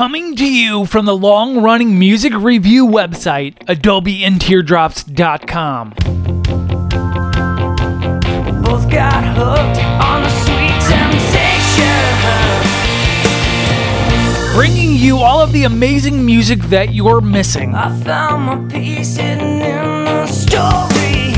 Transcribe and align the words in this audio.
Coming 0.00 0.32
to 0.36 0.48
you 0.50 0.86
from 0.86 1.04
the 1.04 1.14
long 1.14 1.62
running 1.62 1.98
music 1.98 2.32
review 2.32 2.86
website, 2.86 3.58
AdobeAndTeardrops.com. 3.66 5.90
Both 8.62 8.90
got 8.90 9.22
hooked 9.36 9.84
on 10.00 10.22
the 10.22 10.30
sweet 10.40 10.80
temptation. 10.88 11.84
Bringing 14.54 14.96
you 14.96 15.18
all 15.18 15.42
of 15.42 15.52
the 15.52 15.64
amazing 15.64 16.24
music 16.24 16.60
that 16.70 16.94
you're 16.94 17.20
missing. 17.20 17.74
I 17.74 17.94
found 18.00 18.44
my 18.44 18.56
peace 18.72 19.16
hidden 19.16 19.60
in 19.60 20.06
the 20.06 20.26
story. 20.28 21.34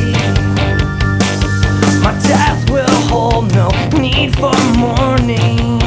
My 2.01 2.13
death 2.29 2.71
will 2.71 2.87
hold 3.09 3.53
no 3.53 3.71
need 3.99 4.37
for 4.37 4.55
mourning. 4.79 5.82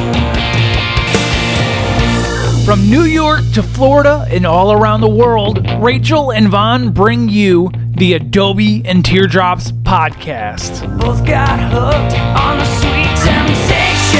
From 2.66 2.90
New 2.90 3.04
York 3.04 3.42
to 3.54 3.62
Florida 3.62 4.26
and 4.28 4.44
all 4.44 4.72
around 4.72 5.00
the 5.00 5.08
world, 5.08 5.64
Rachel 5.78 6.32
and 6.32 6.48
Vaughn 6.48 6.90
bring 6.90 7.28
you 7.28 7.70
the 7.90 8.14
Adobe 8.14 8.82
and 8.84 9.04
Teardrops 9.04 9.70
podcast. 9.70 10.82
Both 10.98 11.24
got 11.24 11.60
hooked 11.70 12.18
on 12.18 12.58
the 12.58 12.64
sweet 12.64 13.14
temptation. 13.22 14.18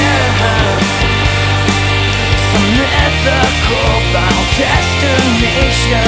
Some 2.53 2.71
mythical 2.79 3.99
final 4.15 4.45
destination. 4.55 6.07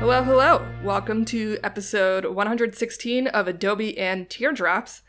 Hello, 0.00 0.24
hello. 0.24 0.66
Welcome 0.82 1.26
to 1.26 1.58
episode 1.62 2.24
116 2.24 3.26
of 3.26 3.46
Adobe 3.46 3.98
and 3.98 4.30
Teardrops. 4.30 5.02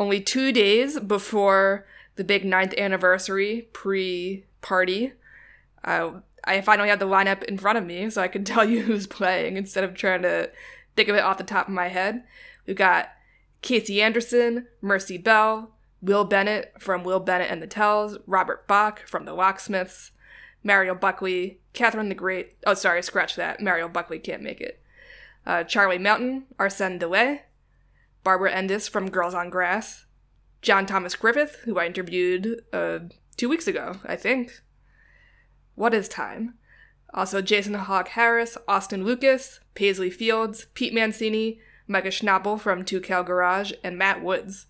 Only 0.00 0.22
two 0.22 0.50
days 0.50 0.98
before 0.98 1.86
the 2.16 2.24
big 2.24 2.42
ninth 2.42 2.72
anniversary 2.78 3.68
pre 3.74 4.46
party. 4.62 5.12
Uh, 5.84 6.20
I 6.42 6.62
finally 6.62 6.88
have 6.88 6.98
the 6.98 7.04
lineup 7.04 7.44
in 7.44 7.58
front 7.58 7.76
of 7.76 7.84
me 7.84 8.08
so 8.08 8.22
I 8.22 8.28
can 8.28 8.42
tell 8.44 8.64
you 8.64 8.82
who's 8.82 9.06
playing 9.06 9.58
instead 9.58 9.84
of 9.84 9.94
trying 9.94 10.22
to 10.22 10.50
think 10.96 11.10
of 11.10 11.16
it 11.16 11.22
off 11.22 11.36
the 11.36 11.44
top 11.44 11.68
of 11.68 11.74
my 11.74 11.88
head. 11.88 12.24
We've 12.66 12.76
got 12.76 13.10
Casey 13.60 14.00
Anderson, 14.00 14.68
Mercy 14.80 15.18
Bell, 15.18 15.72
Will 16.00 16.24
Bennett 16.24 16.72
from 16.78 17.04
Will 17.04 17.20
Bennett 17.20 17.50
and 17.50 17.62
the 17.62 17.66
Tells, 17.66 18.16
Robert 18.26 18.66
Bach 18.66 19.06
from 19.06 19.26
the 19.26 19.34
Locksmiths, 19.34 20.12
Mario 20.64 20.94
Buckley, 20.94 21.60
Catherine 21.74 22.08
the 22.08 22.14
Great. 22.14 22.54
Oh, 22.66 22.72
sorry, 22.72 23.02
scratch 23.02 23.36
that. 23.36 23.60
Mario 23.60 23.86
Buckley 23.86 24.18
can't 24.18 24.42
make 24.42 24.62
it. 24.62 24.82
Uh, 25.46 25.62
Charlie 25.62 25.98
Mountain, 25.98 26.44
Arsène 26.58 26.98
DeLay, 26.98 27.42
Barbara 28.22 28.52
Endes 28.52 28.88
from 28.88 29.10
Girls 29.10 29.34
on 29.34 29.50
Grass, 29.50 30.06
John 30.62 30.86
Thomas 30.86 31.14
Griffith, 31.14 31.56
who 31.64 31.78
I 31.78 31.86
interviewed 31.86 32.62
uh, 32.72 33.00
two 33.36 33.48
weeks 33.48 33.66
ago, 33.66 33.98
I 34.04 34.16
think. 34.16 34.60
What 35.74 35.94
is 35.94 36.08
time? 36.08 36.54
Also, 37.12 37.40
Jason 37.40 37.74
Hawk 37.74 38.08
Harris, 38.08 38.56
Austin 38.68 39.04
Lucas, 39.04 39.60
Paisley 39.74 40.10
Fields, 40.10 40.66
Pete 40.74 40.92
Mancini, 40.94 41.60
Micah 41.88 42.08
Schnabel 42.08 42.60
from 42.60 42.84
Two 42.84 43.00
Cow 43.00 43.22
Garage, 43.22 43.72
and 43.82 43.98
Matt 43.98 44.22
Woods. 44.22 44.66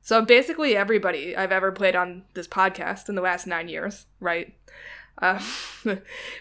So 0.00 0.22
basically 0.22 0.76
everybody 0.76 1.36
I've 1.36 1.52
ever 1.52 1.70
played 1.70 1.94
on 1.94 2.24
this 2.34 2.48
podcast 2.48 3.08
in 3.08 3.14
the 3.14 3.20
last 3.20 3.46
nine 3.46 3.68
years, 3.68 4.06
right? 4.20 4.54
Uh, 5.20 5.40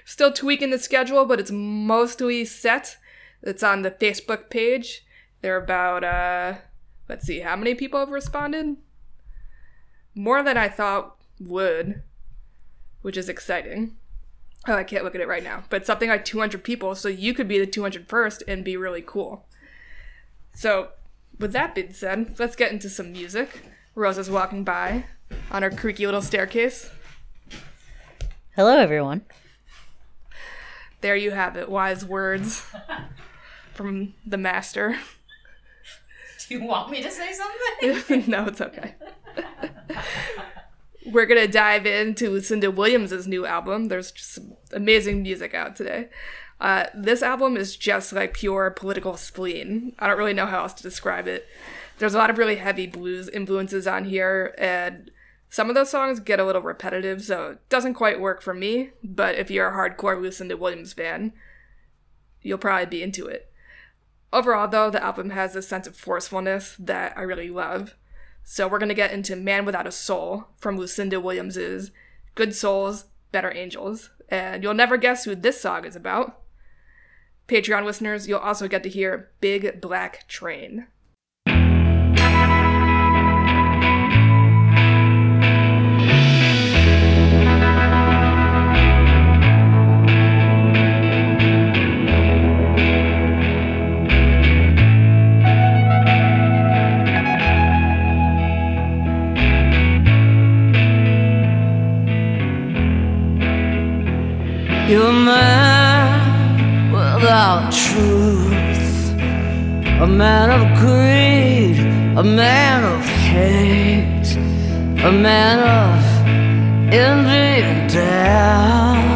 still 0.05 0.31
tweaking 0.31 0.69
the 0.69 0.79
schedule, 0.79 1.25
but 1.25 1.39
it's 1.39 1.51
mostly 1.51 2.45
set. 2.45 2.97
It's 3.43 3.63
on 3.63 3.81
the 3.81 3.91
Facebook 3.91 4.49
page. 4.49 5.05
There 5.41 5.55
are 5.55 5.63
about, 5.63 6.03
uh, 6.03 6.55
let's 7.07 7.25
see, 7.25 7.41
how 7.41 7.55
many 7.55 7.75
people 7.75 7.99
have 7.99 8.09
responded? 8.09 8.77
More 10.15 10.41
than 10.41 10.57
I 10.57 10.67
thought 10.67 11.15
would, 11.39 12.01
which 13.01 13.17
is 13.17 13.29
exciting. 13.29 13.97
Oh, 14.67 14.73
I 14.73 14.83
can't 14.83 15.03
look 15.03 15.15
at 15.15 15.21
it 15.21 15.27
right 15.27 15.43
now, 15.43 15.63
but 15.69 15.85
something 15.85 16.09
like 16.09 16.25
200 16.25 16.63
people, 16.63 16.95
so 16.95 17.07
you 17.07 17.33
could 17.33 17.47
be 17.47 17.59
the 17.59 17.67
201st 17.67 18.43
and 18.47 18.65
be 18.65 18.75
really 18.75 19.03
cool. 19.05 19.45
So, 20.53 20.89
with 21.39 21.53
that 21.53 21.75
being 21.75 21.93
said, 21.93 22.35
let's 22.39 22.55
get 22.55 22.71
into 22.71 22.89
some 22.89 23.11
music. 23.11 23.61
Rosa's 23.95 24.29
walking 24.29 24.63
by 24.63 25.05
on 25.51 25.61
her 25.61 25.69
creaky 25.69 26.05
little 26.05 26.21
staircase. 26.21 26.89
Hello, 28.55 28.77
everyone. 28.77 29.21
There 31.01 31.15
you 31.15 31.31
have 31.31 31.55
it, 31.55 31.69
wise 31.69 32.03
words 32.03 32.65
from 33.73 34.15
the 34.25 34.37
master. 34.37 34.97
You 36.49 36.63
want 36.63 36.89
me 36.89 37.01
to 37.03 37.11
say 37.11 37.33
something? 37.33 38.23
no, 38.31 38.45
it's 38.45 38.61
okay. 38.61 38.95
We're 41.05 41.25
gonna 41.25 41.47
dive 41.47 41.85
into 41.85 42.29
Lucinda 42.29 42.71
Williams' 42.71 43.27
new 43.27 43.45
album. 43.45 43.89
There's 43.89 44.11
just 44.11 44.39
amazing 44.71 45.23
music 45.23 45.53
out 45.53 45.75
today. 45.75 46.09
Uh, 46.59 46.85
this 46.95 47.21
album 47.21 47.55
is 47.55 47.75
just 47.75 48.13
like 48.13 48.33
pure 48.33 48.71
political 48.71 49.15
spleen. 49.15 49.93
I 49.99 50.07
don't 50.07 50.17
really 50.17 50.33
know 50.33 50.45
how 50.45 50.63
else 50.63 50.73
to 50.75 50.83
describe 50.83 51.27
it. 51.27 51.47
There's 51.99 52.13
a 52.13 52.17
lot 52.17 52.29
of 52.29 52.37
really 52.37 52.55
heavy 52.55 52.87
blues 52.87 53.29
influences 53.29 53.87
on 53.87 54.05
here, 54.05 54.55
and 54.57 55.11
some 55.49 55.69
of 55.69 55.75
those 55.75 55.89
songs 55.89 56.19
get 56.19 56.39
a 56.39 56.45
little 56.45 56.61
repetitive, 56.61 57.23
so 57.23 57.51
it 57.51 57.69
doesn't 57.69 57.93
quite 57.93 58.19
work 58.19 58.41
for 58.41 58.53
me. 58.53 58.91
But 59.03 59.35
if 59.35 59.51
you're 59.51 59.69
a 59.69 59.73
hardcore 59.73 60.19
Lucinda 60.21 60.57
Williams 60.57 60.93
fan, 60.93 61.33
you'll 62.41 62.57
probably 62.57 62.85
be 62.85 63.03
into 63.03 63.27
it. 63.27 63.51
Overall, 64.33 64.67
though, 64.67 64.89
the 64.89 65.03
album 65.03 65.29
has 65.29 65.55
a 65.55 65.61
sense 65.61 65.87
of 65.87 65.95
forcefulness 65.95 66.75
that 66.79 67.17
I 67.17 67.21
really 67.21 67.49
love. 67.49 67.95
So 68.43 68.67
we're 68.67 68.79
gonna 68.79 68.93
get 68.93 69.11
into 69.11 69.35
Man 69.35 69.65
Without 69.65 69.87
a 69.87 69.91
Soul 69.91 70.47
from 70.57 70.77
Lucinda 70.77 71.19
Williams's 71.19 71.91
Good 72.35 72.53
Souls, 72.53 73.05
Better 73.31 73.51
Angels. 73.51 74.11
And 74.29 74.63
you'll 74.63 74.73
never 74.73 74.97
guess 74.97 75.25
who 75.25 75.35
this 75.35 75.61
song 75.61 75.85
is 75.85 75.95
about. 75.95 76.41
Patreon 77.47 77.85
listeners, 77.85 78.27
you'll 78.27 78.39
also 78.39 78.67
get 78.67 78.83
to 78.83 78.89
hear 78.89 79.31
Big 79.39 79.79
Black 79.79 80.27
Train. 80.27 80.87
You're 104.89 105.09
a 105.09 105.11
man 105.11 106.93
without 106.93 107.73
truth, 107.73 109.11
a 110.01 110.07
man 110.07 110.49
of 110.49 110.79
greed, 110.79 111.77
a 112.17 112.23
man 112.23 112.85
of 112.85 113.03
hate, 113.03 114.37
a 115.03 115.11
man 115.11 115.59
of 115.59 116.93
envy 116.93 117.63
and 117.67 117.91
doubt. 117.91 119.06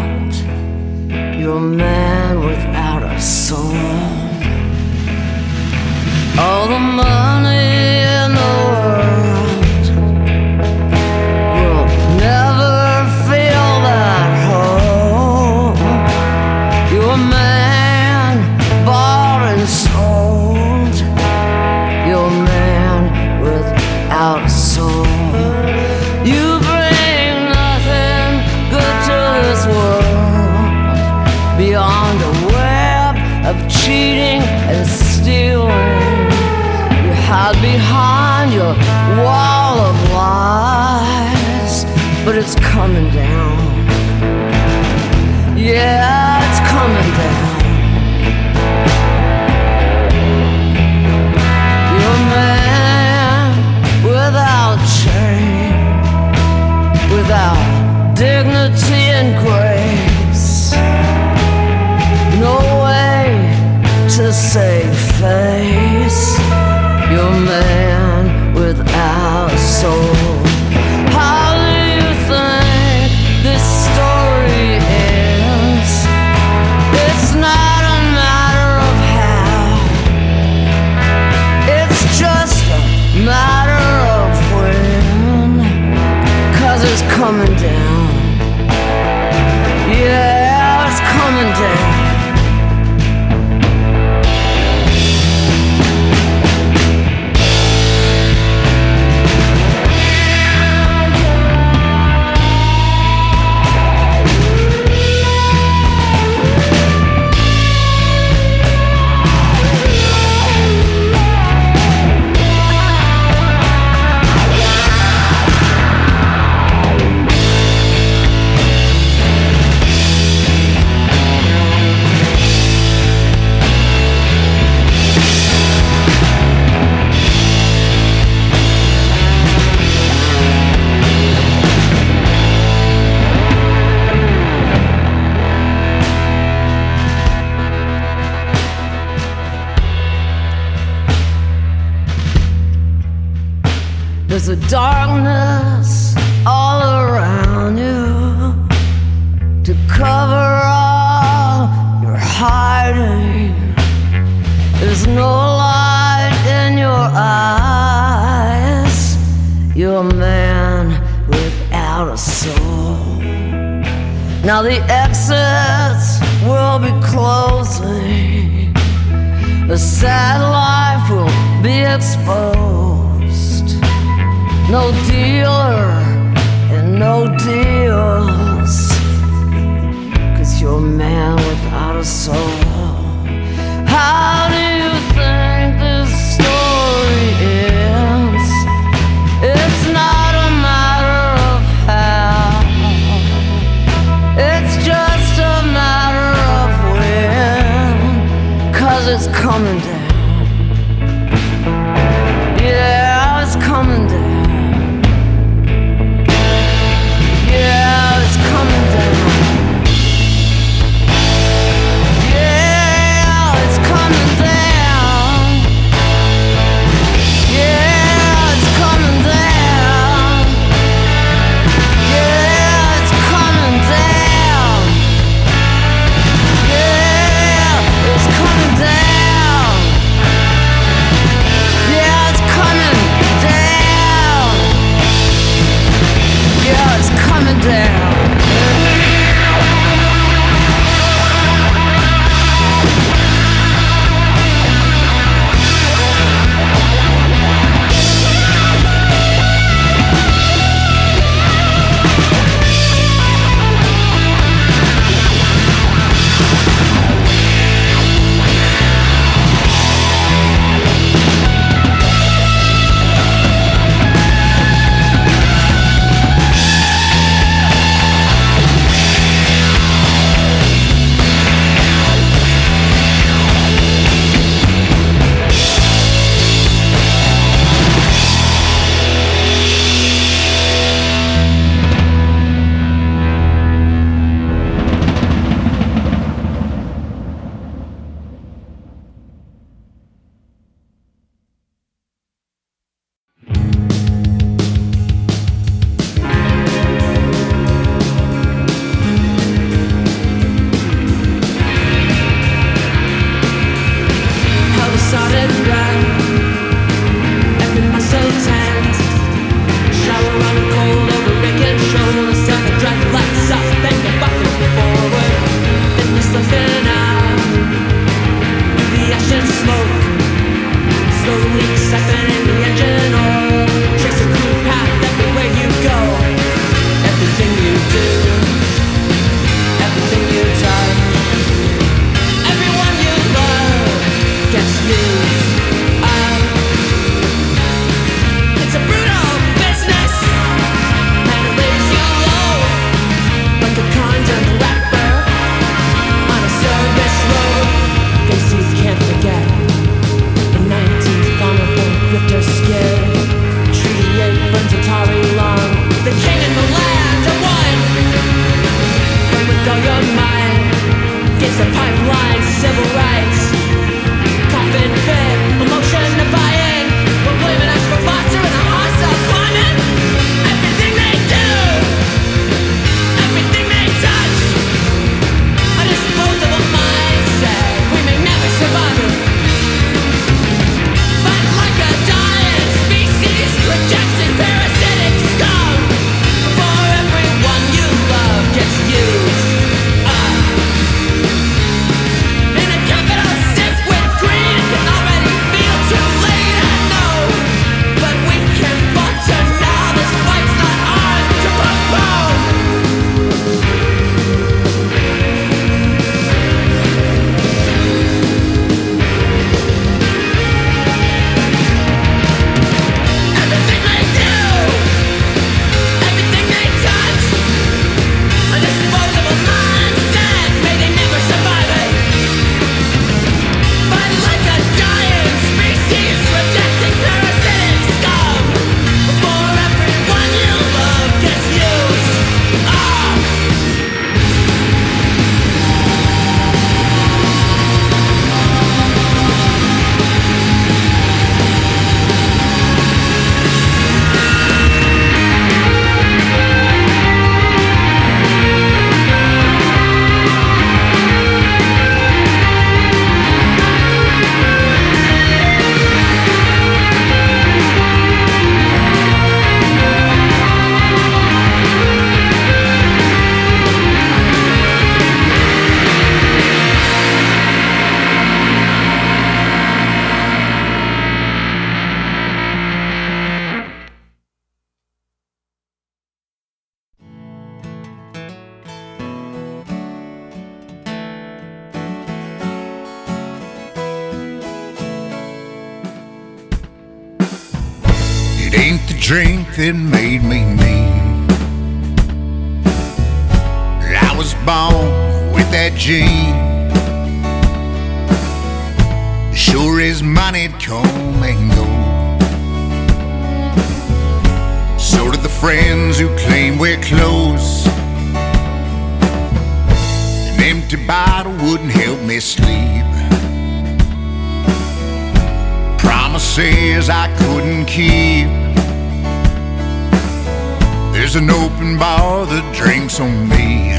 There's 521.14 521.24
an 521.24 521.30
open 521.30 521.78
bar 521.78 522.26
that 522.26 522.56
drinks 522.56 523.02
on 523.02 523.28
me. 523.28 523.76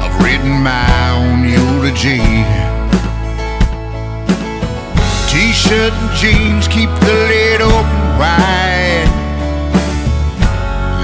I've 0.00 0.16
written 0.24 0.64
my 0.64 1.12
own 1.12 1.44
eulogy. 1.44 2.24
T-shirt 5.28 5.92
and 5.92 6.10
jeans 6.16 6.68
keep 6.68 6.88
the 7.04 7.16
lid 7.28 7.60
open 7.60 8.02
wide. 8.16 9.12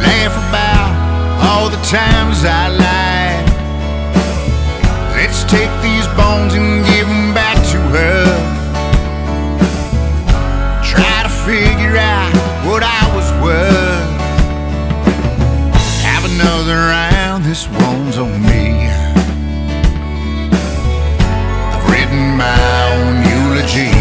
Laugh 0.01 0.33
about 0.49 0.97
all 1.45 1.69
the 1.69 1.83
times 1.85 2.49
I 2.49 2.73
lied. 2.73 3.49
Let's 5.13 5.45
take 5.45 5.69
these 5.85 6.09
bones 6.17 6.55
and 6.55 6.92
this 17.53 17.69
one's 17.69 18.17
on 18.17 18.41
me. 18.41 18.89
I've 21.75 21.85
written 21.91 22.25
my 22.45 22.61
own 22.93 23.15
eulogy. 23.33 23.93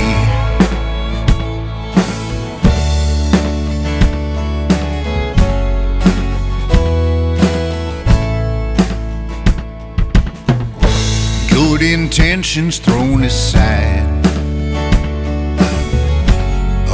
Good 11.54 11.82
intentions 11.82 12.80
thrown 12.80 13.24
aside. 13.26 14.08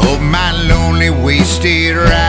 Of 0.07 0.19
my 0.23 0.51
lonely, 0.67 1.11
wasted 1.11 1.97
ride. 1.97 2.26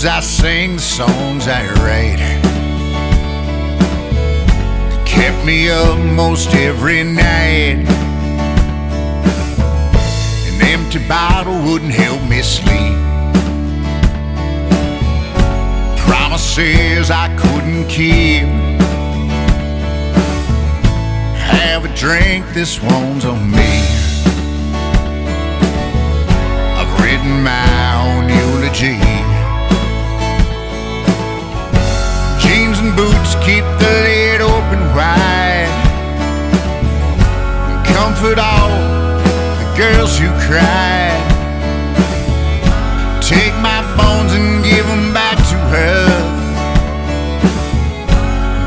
Words 0.00 0.06
I 0.06 0.20
sing, 0.20 0.76
the 0.76 0.82
songs 0.82 1.46
I 1.46 1.66
write. 1.82 2.20
Kept 5.04 5.44
me 5.44 5.68
up 5.70 5.98
most 5.98 6.54
every 6.54 7.04
night. 7.04 7.86
An 10.48 10.62
empty 10.62 11.06
bottle 11.06 11.58
wouldn't 11.64 11.92
help 11.92 12.22
me 12.28 12.40
sleep. 12.42 12.96
Promises 15.98 17.10
I 17.10 17.28
couldn't 17.36 17.86
keep. 17.88 18.46
Have 21.36 21.84
a 21.84 21.94
drink, 21.94 22.46
this 22.54 22.80
one's 22.80 23.24
on 23.24 23.50
me. 23.50 23.72
I've 26.78 26.92
written 27.00 27.42
my 27.42 27.66
own 28.02 28.28
eulogy. 28.28 29.19
And 32.82 32.96
boots 32.96 33.34
keep 33.44 33.64
the 33.78 33.92
lid 34.06 34.40
open 34.40 34.80
wide. 34.96 35.68
And 37.68 37.80
comfort 37.86 38.38
all 38.38 38.72
the 39.60 39.68
girls 39.76 40.18
who 40.18 40.28
cried. 40.46 41.20
Take 43.20 43.54
my 43.60 43.80
bones 43.98 44.32
and 44.32 44.64
give 44.64 44.86
them 44.86 45.12
back 45.12 45.36
to 45.52 45.56
her. 45.74 46.04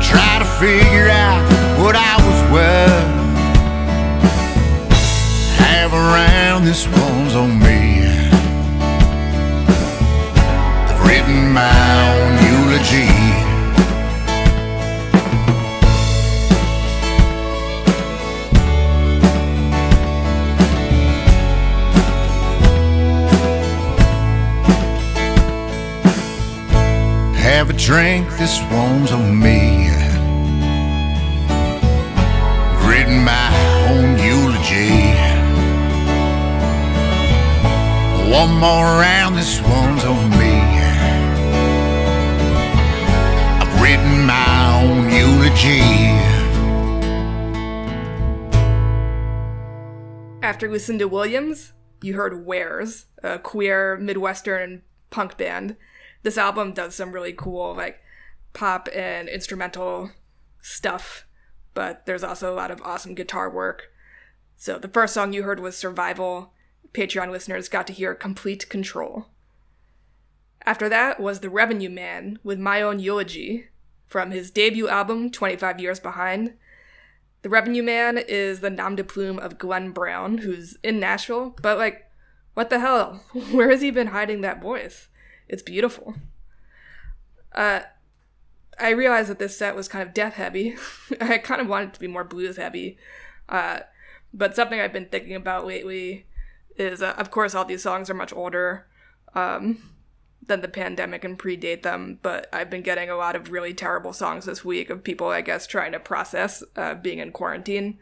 Try 0.00 0.38
to 0.38 0.48
figure 0.62 1.08
out 1.08 1.42
what 1.82 1.96
I 1.96 2.14
was 2.26 2.38
worth. 2.54 3.14
Have 5.58 5.92
around, 5.92 6.64
this 6.64 6.86
one's 6.86 7.34
on 7.34 7.58
me. 7.58 8.06
I've 10.88 11.00
written 11.06 11.52
my 11.52 11.74
own 12.06 12.30
eulogy. 12.48 13.13
Have 27.64 27.74
a 27.74 27.78
drink, 27.78 28.28
this 28.36 28.60
one's 28.70 29.10
on 29.10 29.40
me. 29.40 29.88
Written 32.86 33.24
my 33.24 33.48
own 33.88 34.18
eulogy. 34.18 35.14
One 38.30 38.52
more 38.60 38.84
round, 39.00 39.36
this 39.38 39.62
one's 39.62 40.04
on 40.04 40.28
me. 40.32 40.60
I've 43.62 43.80
written 43.80 44.26
my 44.26 44.82
own 44.82 45.08
eulogy. 45.10 45.80
After 50.42 50.68
to 50.98 51.08
Williams, 51.08 51.72
you 52.02 52.12
heard 52.12 52.44
Wares, 52.44 53.06
a 53.22 53.38
queer 53.38 53.96
Midwestern 53.96 54.82
punk 55.08 55.38
band. 55.38 55.76
This 56.24 56.38
album 56.38 56.72
does 56.72 56.94
some 56.94 57.12
really 57.12 57.34
cool, 57.34 57.74
like, 57.76 58.00
pop 58.54 58.88
and 58.94 59.28
instrumental 59.28 60.10
stuff, 60.62 61.26
but 61.74 62.06
there's 62.06 62.24
also 62.24 62.52
a 62.52 62.56
lot 62.56 62.70
of 62.70 62.80
awesome 62.82 63.14
guitar 63.14 63.50
work. 63.50 63.92
So 64.56 64.78
the 64.78 64.88
first 64.88 65.12
song 65.12 65.34
you 65.34 65.42
heard 65.42 65.60
was 65.60 65.76
Survival. 65.76 66.52
Patreon 66.92 67.30
listeners 67.30 67.68
got 67.68 67.86
to 67.88 67.92
hear 67.92 68.14
Complete 68.14 68.70
Control. 68.70 69.26
After 70.64 70.88
that 70.88 71.20
was 71.20 71.40
The 71.40 71.50
Revenue 71.50 71.90
Man 71.90 72.38
with 72.42 72.58
My 72.58 72.80
Own 72.80 73.00
Eulogy 73.00 73.68
from 74.06 74.30
his 74.30 74.50
debut 74.50 74.88
album, 74.88 75.30
25 75.30 75.78
Years 75.78 76.00
Behind. 76.00 76.54
The 77.42 77.50
Revenue 77.50 77.82
Man 77.82 78.16
is 78.16 78.60
the 78.60 78.70
nom 78.70 78.96
de 78.96 79.04
plume 79.04 79.38
of 79.38 79.58
Glenn 79.58 79.90
Brown, 79.90 80.38
who's 80.38 80.78
in 80.82 80.98
Nashville, 80.98 81.54
but 81.60 81.76
like, 81.76 82.10
what 82.54 82.70
the 82.70 82.80
hell? 82.80 83.24
Where 83.50 83.68
has 83.68 83.82
he 83.82 83.90
been 83.90 84.06
hiding 84.06 84.40
that 84.40 84.62
voice? 84.62 85.08
It's 85.48 85.62
beautiful. 85.62 86.14
Uh, 87.54 87.80
I 88.78 88.90
realized 88.90 89.28
that 89.28 89.38
this 89.38 89.56
set 89.56 89.76
was 89.76 89.88
kind 89.88 90.06
of 90.06 90.14
death 90.14 90.34
heavy. 90.34 90.76
I 91.20 91.38
kind 91.38 91.60
of 91.60 91.68
wanted 91.68 91.94
to 91.94 92.00
be 92.00 92.08
more 92.08 92.24
blues 92.24 92.56
heavy. 92.56 92.98
Uh, 93.48 93.80
but 94.32 94.56
something 94.56 94.80
I've 94.80 94.92
been 94.92 95.06
thinking 95.06 95.34
about 95.34 95.66
lately 95.66 96.26
is, 96.76 97.02
uh, 97.02 97.14
of 97.16 97.30
course, 97.30 97.54
all 97.54 97.64
these 97.64 97.82
songs 97.82 98.10
are 98.10 98.14
much 98.14 98.32
older 98.32 98.86
um, 99.34 99.90
than 100.44 100.60
the 100.60 100.68
pandemic 100.68 101.24
and 101.24 101.38
predate 101.38 101.82
them. 101.82 102.18
But 102.22 102.48
I've 102.52 102.70
been 102.70 102.82
getting 102.82 103.10
a 103.10 103.16
lot 103.16 103.36
of 103.36 103.50
really 103.50 103.74
terrible 103.74 104.12
songs 104.12 104.46
this 104.46 104.64
week 104.64 104.90
of 104.90 105.04
people, 105.04 105.28
I 105.28 105.40
guess, 105.40 105.66
trying 105.66 105.92
to 105.92 106.00
process 106.00 106.64
uh, 106.76 106.94
being 106.94 107.18
in 107.20 107.30
quarantine. 107.32 107.98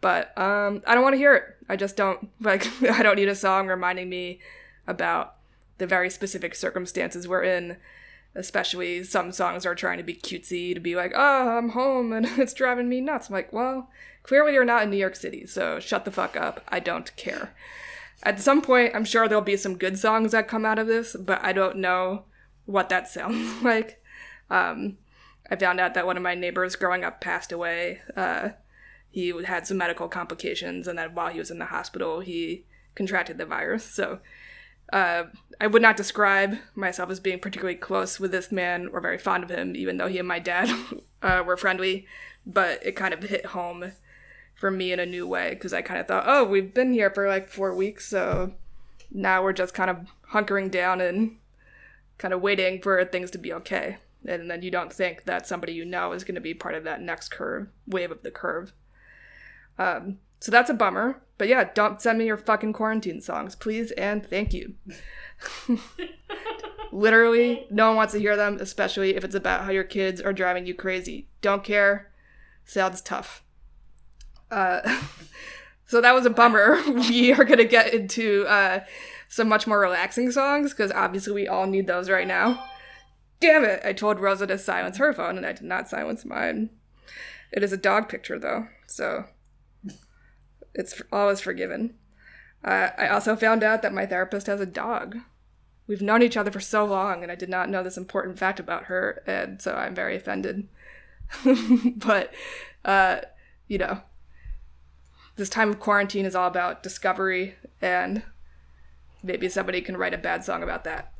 But 0.00 0.36
um, 0.38 0.82
I 0.86 0.94
don't 0.94 1.02
want 1.04 1.12
to 1.12 1.18
hear 1.18 1.34
it. 1.34 1.44
I 1.68 1.76
just 1.76 1.96
don't 1.96 2.30
like. 2.40 2.66
I 2.90 3.02
don't 3.02 3.16
need 3.16 3.28
a 3.28 3.34
song 3.34 3.68
reminding 3.68 4.08
me 4.08 4.40
about 4.86 5.34
the 5.80 5.86
very 5.86 6.08
specific 6.08 6.54
circumstances 6.54 7.26
we're 7.26 7.42
in. 7.42 7.76
Especially 8.36 9.02
some 9.02 9.32
songs 9.32 9.66
are 9.66 9.74
trying 9.74 9.98
to 9.98 10.04
be 10.04 10.14
cutesy 10.14 10.72
to 10.72 10.78
be 10.78 10.94
like, 10.94 11.12
oh, 11.16 11.58
I'm 11.58 11.70
home 11.70 12.12
and 12.12 12.26
it's 12.38 12.54
driving 12.54 12.88
me 12.88 13.00
nuts. 13.00 13.28
I'm 13.28 13.32
like, 13.32 13.52
well, 13.52 13.90
clearly 14.22 14.52
you're 14.52 14.64
not 14.64 14.84
in 14.84 14.90
New 14.90 14.96
York 14.96 15.16
City, 15.16 15.46
so 15.46 15.80
shut 15.80 16.04
the 16.04 16.12
fuck 16.12 16.36
up. 16.36 16.62
I 16.68 16.78
don't 16.78 17.14
care. 17.16 17.52
At 18.22 18.38
some 18.38 18.62
point, 18.62 18.94
I'm 18.94 19.04
sure 19.04 19.26
there'll 19.26 19.42
be 19.42 19.56
some 19.56 19.76
good 19.76 19.98
songs 19.98 20.30
that 20.30 20.46
come 20.46 20.64
out 20.64 20.78
of 20.78 20.86
this, 20.86 21.16
but 21.18 21.42
I 21.42 21.52
don't 21.52 21.78
know 21.78 22.24
what 22.66 22.88
that 22.90 23.08
sounds 23.08 23.62
like. 23.64 24.00
Um, 24.48 24.98
I 25.50 25.56
found 25.56 25.80
out 25.80 25.94
that 25.94 26.06
one 26.06 26.16
of 26.16 26.22
my 26.22 26.36
neighbors 26.36 26.76
growing 26.76 27.02
up 27.02 27.20
passed 27.20 27.50
away. 27.50 28.00
Uh, 28.16 28.50
he 29.10 29.34
had 29.44 29.66
some 29.66 29.78
medical 29.78 30.08
complications, 30.08 30.86
and 30.86 30.96
then 30.96 31.14
while 31.14 31.32
he 31.32 31.40
was 31.40 31.50
in 31.50 31.58
the 31.58 31.66
hospital, 31.66 32.20
he 32.20 32.64
contracted 32.94 33.38
the 33.38 33.46
virus. 33.46 33.84
So 33.84 34.20
uh, 34.92 35.24
I 35.60 35.66
would 35.66 35.82
not 35.82 35.96
describe 35.96 36.56
myself 36.74 37.10
as 37.10 37.20
being 37.20 37.38
particularly 37.38 37.76
close 37.76 38.18
with 38.18 38.32
this 38.32 38.50
man 38.50 38.88
or 38.92 39.00
very 39.00 39.18
fond 39.18 39.44
of 39.44 39.50
him, 39.50 39.76
even 39.76 39.98
though 39.98 40.08
he 40.08 40.18
and 40.18 40.28
my 40.28 40.38
dad 40.38 40.70
uh, 41.22 41.42
were 41.44 41.56
friendly. 41.56 42.06
But 42.46 42.84
it 42.84 42.96
kind 42.96 43.12
of 43.12 43.22
hit 43.22 43.46
home 43.46 43.92
for 44.54 44.70
me 44.70 44.92
in 44.92 45.00
a 45.00 45.06
new 45.06 45.26
way 45.26 45.50
because 45.50 45.72
I 45.72 45.82
kind 45.82 46.00
of 46.00 46.06
thought, 46.06 46.24
oh, 46.26 46.44
we've 46.44 46.72
been 46.72 46.92
here 46.92 47.10
for 47.10 47.28
like 47.28 47.48
four 47.48 47.74
weeks, 47.74 48.06
so 48.06 48.54
now 49.10 49.42
we're 49.42 49.52
just 49.52 49.74
kind 49.74 49.90
of 49.90 50.06
hunkering 50.32 50.70
down 50.70 51.00
and 51.00 51.36
kind 52.18 52.32
of 52.32 52.40
waiting 52.40 52.80
for 52.80 53.04
things 53.04 53.30
to 53.32 53.38
be 53.38 53.52
okay. 53.52 53.98
And 54.26 54.50
then 54.50 54.62
you 54.62 54.70
don't 54.70 54.92
think 54.92 55.24
that 55.24 55.46
somebody 55.46 55.72
you 55.72 55.84
know 55.84 56.12
is 56.12 56.24
going 56.24 56.34
to 56.34 56.40
be 56.40 56.54
part 56.54 56.74
of 56.74 56.84
that 56.84 57.00
next 57.00 57.30
curve, 57.30 57.68
wave 57.86 58.10
of 58.10 58.22
the 58.22 58.30
curve. 58.30 58.72
Um, 59.78 60.18
so 60.40 60.50
that's 60.50 60.70
a 60.70 60.74
bummer. 60.74 61.22
But 61.40 61.48
yeah, 61.48 61.70
don't 61.72 62.02
send 62.02 62.18
me 62.18 62.26
your 62.26 62.36
fucking 62.36 62.74
quarantine 62.74 63.22
songs, 63.22 63.56
please 63.56 63.92
and 63.92 64.22
thank 64.22 64.52
you. 64.52 64.74
Literally, 66.92 67.66
no 67.70 67.86
one 67.86 67.96
wants 67.96 68.12
to 68.12 68.20
hear 68.20 68.36
them, 68.36 68.58
especially 68.60 69.16
if 69.16 69.24
it's 69.24 69.34
about 69.34 69.64
how 69.64 69.70
your 69.70 69.84
kids 69.84 70.20
are 70.20 70.34
driving 70.34 70.66
you 70.66 70.74
crazy. 70.74 71.28
Don't 71.40 71.64
care. 71.64 72.12
Sounds 72.66 73.00
tough. 73.00 73.42
Uh, 74.50 74.80
so 75.86 76.02
that 76.02 76.12
was 76.12 76.26
a 76.26 76.30
bummer. 76.30 76.78
we 77.08 77.32
are 77.32 77.44
going 77.44 77.56
to 77.56 77.64
get 77.64 77.94
into 77.94 78.44
uh, 78.46 78.80
some 79.30 79.48
much 79.48 79.66
more 79.66 79.80
relaxing 79.80 80.30
songs 80.30 80.74
because 80.74 80.92
obviously 80.92 81.32
we 81.32 81.48
all 81.48 81.66
need 81.66 81.86
those 81.86 82.10
right 82.10 82.28
now. 82.28 82.62
Damn 83.40 83.64
it! 83.64 83.80
I 83.82 83.94
told 83.94 84.20
Rosa 84.20 84.46
to 84.46 84.58
silence 84.58 84.98
her 84.98 85.14
phone 85.14 85.38
and 85.38 85.46
I 85.46 85.52
did 85.52 85.64
not 85.64 85.88
silence 85.88 86.26
mine. 86.26 86.68
It 87.50 87.62
is 87.62 87.72
a 87.72 87.78
dog 87.78 88.10
picture 88.10 88.38
though, 88.38 88.66
so 88.86 89.24
it's 90.74 91.00
always 91.12 91.40
forgiven. 91.40 91.94
Uh, 92.64 92.90
I 92.96 93.08
also 93.08 93.36
found 93.36 93.62
out 93.62 93.82
that 93.82 93.94
my 93.94 94.06
therapist 94.06 94.46
has 94.46 94.60
a 94.60 94.66
dog. 94.66 95.18
We've 95.86 96.02
known 96.02 96.22
each 96.22 96.36
other 96.36 96.50
for 96.50 96.60
so 96.60 96.84
long, 96.84 97.22
and 97.22 97.32
I 97.32 97.34
did 97.34 97.48
not 97.48 97.68
know 97.68 97.82
this 97.82 97.96
important 97.96 98.38
fact 98.38 98.60
about 98.60 98.84
her, 98.84 99.22
and 99.26 99.60
so 99.60 99.74
I'm 99.74 99.94
very 99.94 100.16
offended. 100.16 100.68
but, 101.96 102.32
uh, 102.84 103.20
you 103.66 103.78
know, 103.78 104.02
this 105.36 105.48
time 105.48 105.70
of 105.70 105.80
quarantine 105.80 106.26
is 106.26 106.34
all 106.34 106.46
about 106.46 106.82
discovery, 106.82 107.54
and 107.80 108.22
maybe 109.22 109.48
somebody 109.48 109.80
can 109.80 109.96
write 109.96 110.14
a 110.14 110.18
bad 110.18 110.44
song 110.44 110.62
about 110.62 110.84
that. 110.84 111.12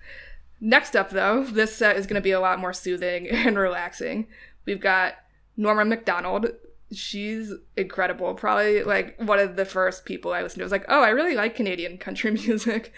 Next 0.60 0.94
up, 0.94 1.10
though, 1.10 1.42
this 1.42 1.74
set 1.74 1.96
is 1.96 2.06
going 2.06 2.20
to 2.20 2.20
be 2.20 2.32
a 2.32 2.40
lot 2.40 2.60
more 2.60 2.72
soothing 2.72 3.28
and 3.30 3.58
relaxing. 3.58 4.26
We've 4.66 4.80
got 4.80 5.14
Norma 5.56 5.84
McDonald. 5.84 6.48
She's 6.92 7.53
incredible. 7.76 8.35
Probably 8.35 8.83
like 8.83 9.20
one 9.20 9.38
of 9.38 9.57
the 9.57 9.64
first 9.64 10.05
people 10.05 10.33
I 10.33 10.42
listened 10.42 10.59
to. 10.61 10.64
I 10.64 10.66
was 10.66 10.72
like, 10.72 10.87
oh, 10.88 11.03
I 11.03 11.11
really 11.11 11.35
like 11.35 11.55
Canadian 11.55 11.98
country 11.98 12.31
music. 12.46 12.92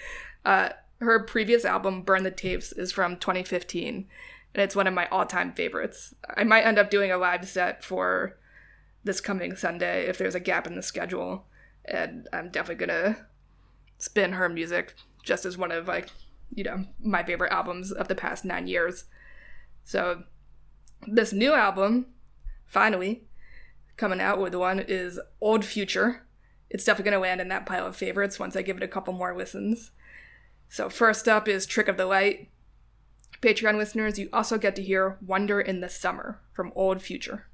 Uh, 0.45 0.71
her 1.01 1.21
previous 1.25 1.65
album, 1.65 2.03
Burn 2.03 2.23
the 2.23 2.31
Tapes, 2.31 2.73
is 2.73 2.93
from 2.93 3.17
2015, 3.17 4.07
and 4.55 4.63
it's 4.63 4.77
one 4.77 4.87
of 4.87 4.95
my 4.95 5.07
all 5.09 5.27
time 5.27 5.53
favorites. 5.53 6.15
I 6.37 6.45
might 6.45 6.65
end 6.65 6.79
up 6.79 6.91
doing 6.91 7.11
a 7.11 7.19
live 7.19 7.47
set 7.47 7.85
for 7.85 8.39
this 9.05 9.21
coming 9.21 9.57
Sunday 9.57 10.07
if 10.07 10.17
there's 10.17 10.35
a 10.35 10.41
gap 10.41 10.67
in 10.67 10.77
the 10.77 10.83
schedule, 10.83 11.47
and 11.85 12.29
I'm 12.33 12.51
definitely 12.51 12.87
gonna 12.87 13.27
spin 13.99 14.33
her 14.33 14.49
music 14.49 14.95
just 15.23 15.45
as 15.45 15.59
one 15.59 15.71
of 15.71 15.87
like 15.87 16.09
you 16.55 16.65
know 16.65 16.85
my 17.01 17.23
favorite 17.23 17.53
albums 17.53 17.93
of 17.93 18.09
the 18.09 18.15
past 18.15 18.45
nine 18.45 18.69
years. 18.69 19.05
So 19.85 20.23
this 21.07 21.33
new 21.33 21.53
album, 21.53 22.07
finally 22.65 23.25
coming 23.97 24.21
out 24.21 24.41
with 24.41 24.55
one 24.55 24.81
is 24.81 25.21
Old 25.41 25.65
Future. 25.65 26.27
It's 26.71 26.85
definitely 26.85 27.11
gonna 27.11 27.23
land 27.23 27.41
in 27.41 27.49
that 27.49 27.67
pile 27.67 27.87
of 27.87 27.97
favorites 27.97 28.39
once 28.39 28.57
I 28.57 28.63
give 28.63 28.77
it 28.77 28.83
a 28.83 28.89
couple 28.89 29.13
more 29.13 29.37
listens. 29.37 29.91
So 30.69 30.89
first 30.89 31.29
up 31.29 31.49
is 31.49 31.67
Trick 31.67 31.89
of 31.89 31.97
the 31.97 32.07
Light. 32.07 32.49
Patreon 33.43 33.77
listeners, 33.77 34.19
you 34.19 34.29
also 34.33 34.57
get 34.57 34.77
to 34.77 34.83
hear 34.83 35.19
Wonder 35.21 35.61
in 35.61 35.81
the 35.81 35.89
Summer 35.89 36.41
from 36.53 36.73
Old 36.75 37.03
Future. 37.03 37.47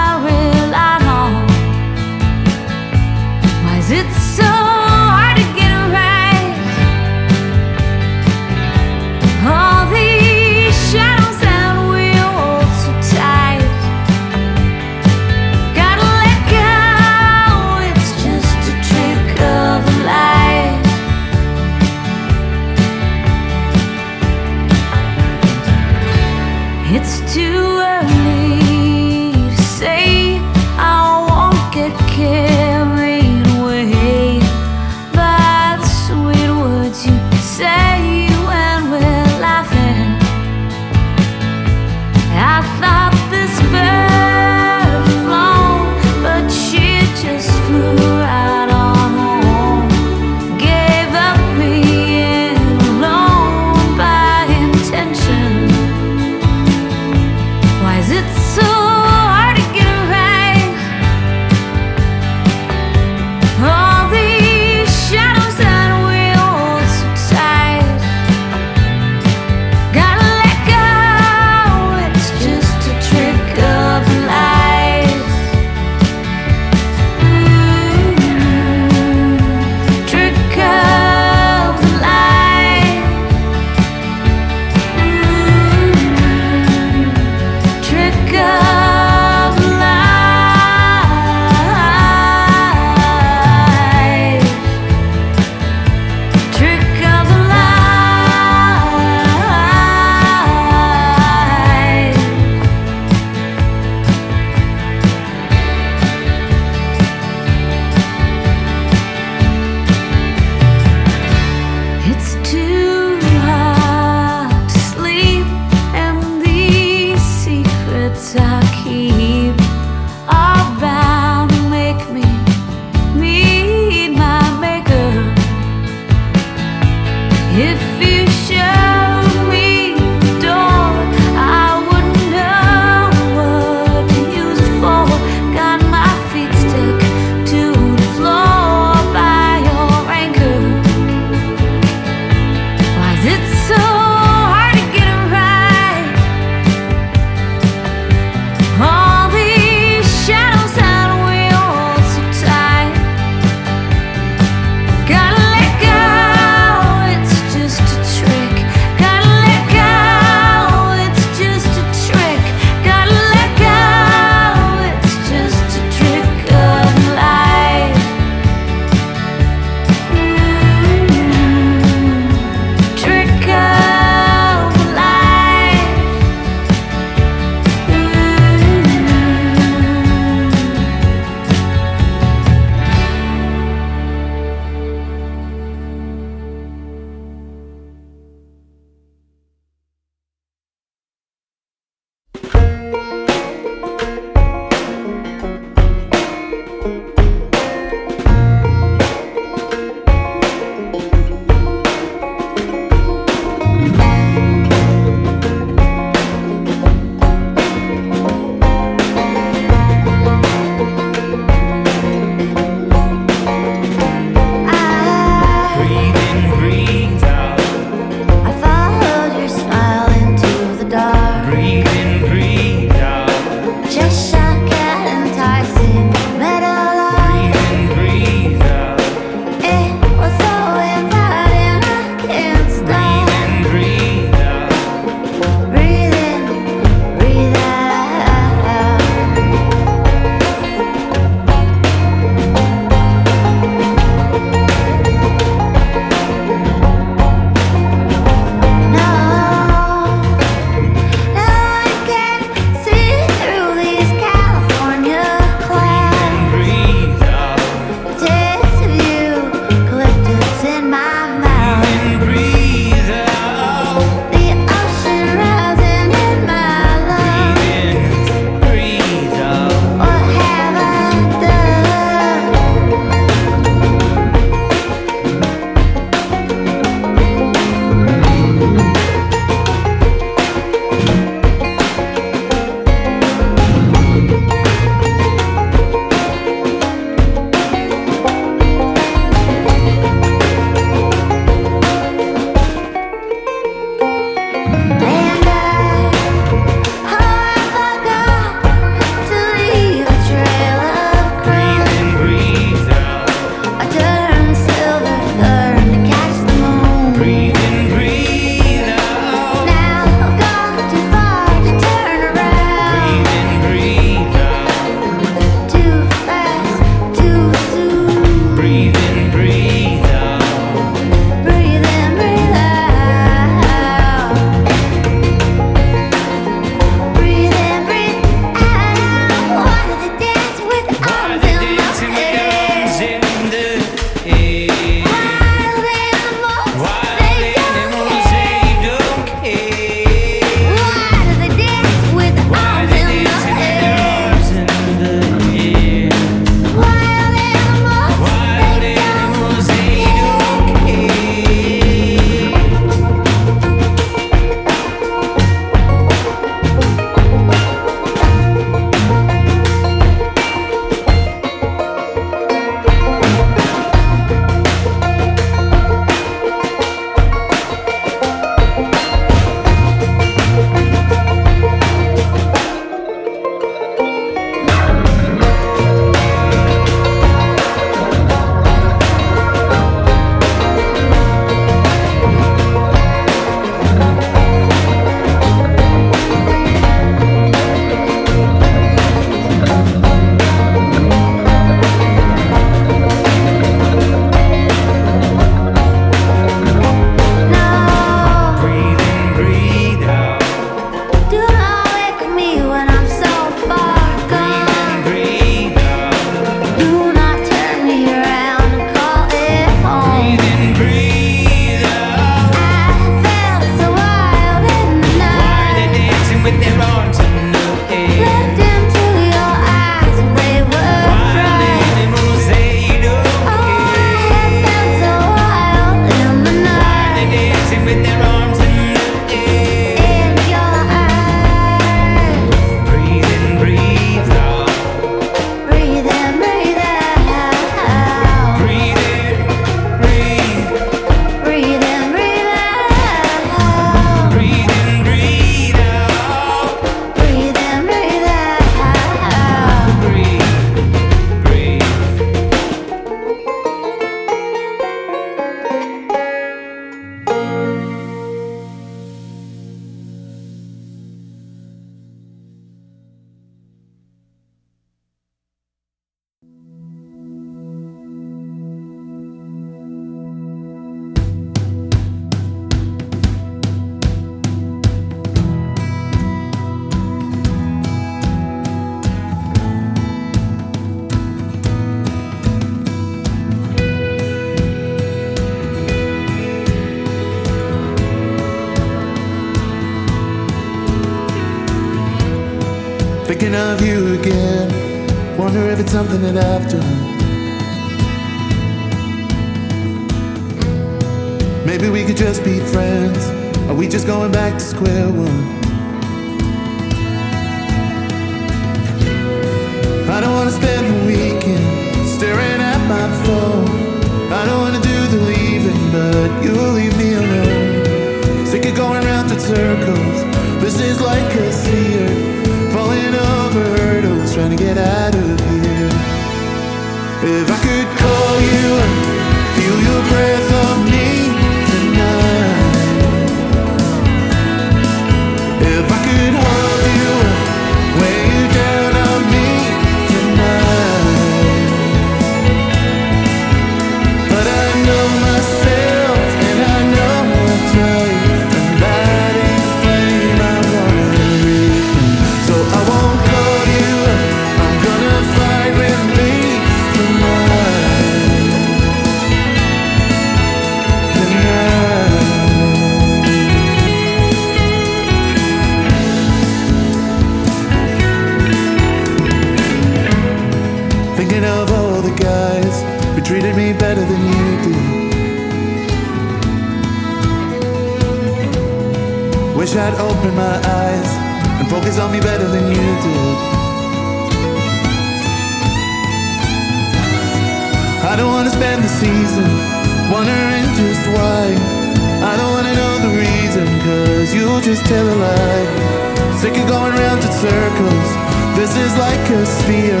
Cause 594.74 594.82
you'll 594.82 594.82
just 594.82 594.86
tell 594.86 595.06
a 595.06 595.16
lie. 595.16 596.38
Sick 596.38 596.56
of 596.56 596.68
going 596.68 596.94
round 596.94 597.22
in 597.22 597.32
circles. 597.32 598.08
This 598.56 598.76
is 598.76 598.96
like 598.96 599.30
a 599.30 599.46
sphere, 599.46 600.00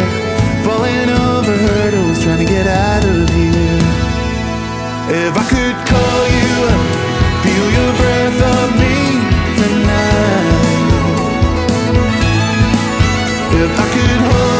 falling 0.64 1.10
over 1.10 1.56
hurdles, 1.56 2.22
trying 2.22 2.38
to 2.38 2.44
get 2.44 2.66
out 2.66 3.04
of 3.04 3.28
here. 3.30 3.82
If 5.26 5.36
I 5.36 5.44
could 5.52 5.76
call 5.86 6.22
you 6.38 6.50
up, 6.72 6.86
feel 7.42 7.66
your 7.78 7.92
breath 8.00 8.40
on 8.54 8.68
me 8.82 8.96
tonight. 9.60 10.62
If 13.62 13.72
I 13.78 13.86
could 13.94 14.20
hold 14.26 14.53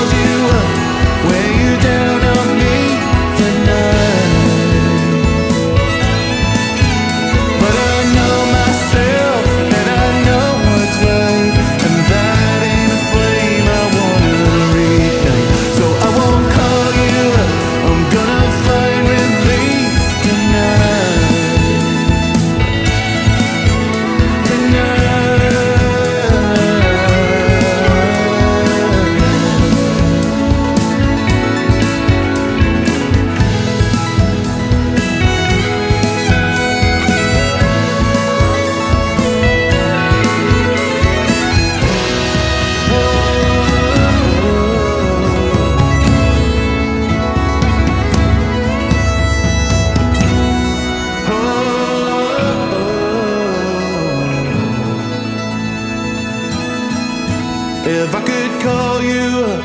If 58.07 58.15
I 58.15 58.21
could 58.21 58.63
call 58.63 59.01
you 59.03 59.63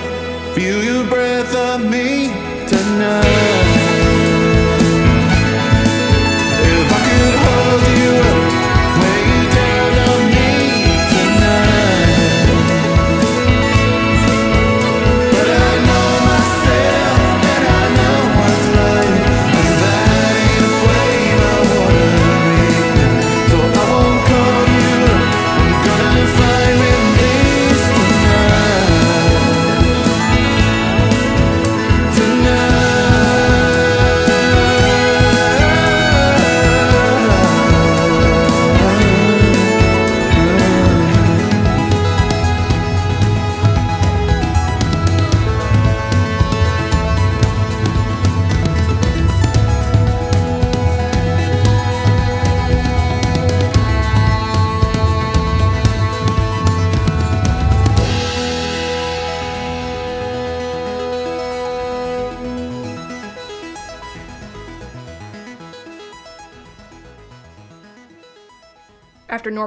feel 0.55 0.81
your 0.81 1.03
breath 1.09 1.53
on 1.53 1.91
me 1.91 2.27
tonight. 2.69 4.18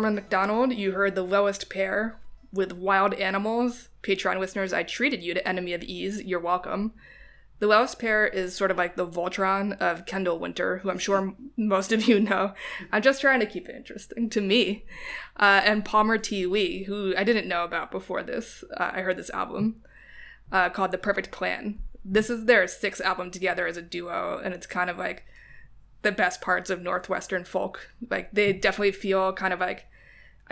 Norman 0.03 0.17
McDonald, 0.17 0.73
you 0.73 0.91
heard 0.91 1.15
The 1.15 1.23
Lowest 1.23 1.71
Pair 1.71 2.19
with 2.53 2.73
Wild 2.73 3.15
Animals. 3.15 3.89
Patreon 4.03 4.41
listeners, 4.41 4.73
I 4.73 4.83
treated 4.83 5.23
you 5.23 5.33
to 5.33 5.49
Enemy 5.49 5.75
of 5.75 5.85
Ease. 5.85 6.21
You're 6.21 6.41
welcome. 6.41 6.93
The 7.61 7.69
Lowest 7.69 8.01
Pair 8.01 8.27
is 8.27 8.53
sort 8.53 8.73
of 8.73 8.77
like 8.77 8.97
the 8.97 9.07
Voltron 9.07 9.79
of 9.79 10.05
Kendl 10.05 10.41
Winter, 10.41 10.79
who 10.79 10.91
I'm 10.91 10.99
sure 10.99 11.37
most 11.57 11.93
of 11.93 12.09
you 12.09 12.19
know. 12.19 12.53
I'm 12.91 13.01
just 13.01 13.21
trying 13.21 13.39
to 13.39 13.47
keep 13.47 13.69
it 13.69 13.77
interesting 13.77 14.29
to 14.31 14.41
me. 14.41 14.87
Uh, 15.37 15.61
and 15.65 15.85
Palmer 15.85 16.19
T. 16.19 16.47
Lee, 16.47 16.83
who 16.83 17.15
I 17.17 17.23
didn't 17.23 17.47
know 17.47 17.63
about 17.63 17.93
before 17.93 18.25
this. 18.25 18.65
Uh, 18.77 18.91
I 18.95 19.03
heard 19.03 19.17
this 19.17 19.31
album 19.31 19.83
uh, 20.51 20.69
called 20.71 20.91
The 20.91 20.99
Perfect 20.99 21.31
Plan. 21.31 21.79
This 22.05 22.29
is 22.29 22.47
their 22.47 22.67
sixth 22.67 23.01
album 23.03 23.31
together 23.31 23.69
as 23.69 23.77
a 23.77 23.83
duo, 23.83 24.41
and 24.43 24.53
it's 24.53 24.67
kind 24.67 24.91
of 24.91 24.99
like 24.99 25.27
the 26.03 26.11
best 26.11 26.41
parts 26.41 26.71
of 26.71 26.83
Northwestern 26.83 27.45
folk. 27.45 27.89
Like 28.11 28.33
they 28.33 28.53
definitely 28.53 28.91
feel 28.91 29.33
kind 29.33 29.53
of 29.53 29.61
like 29.61 29.87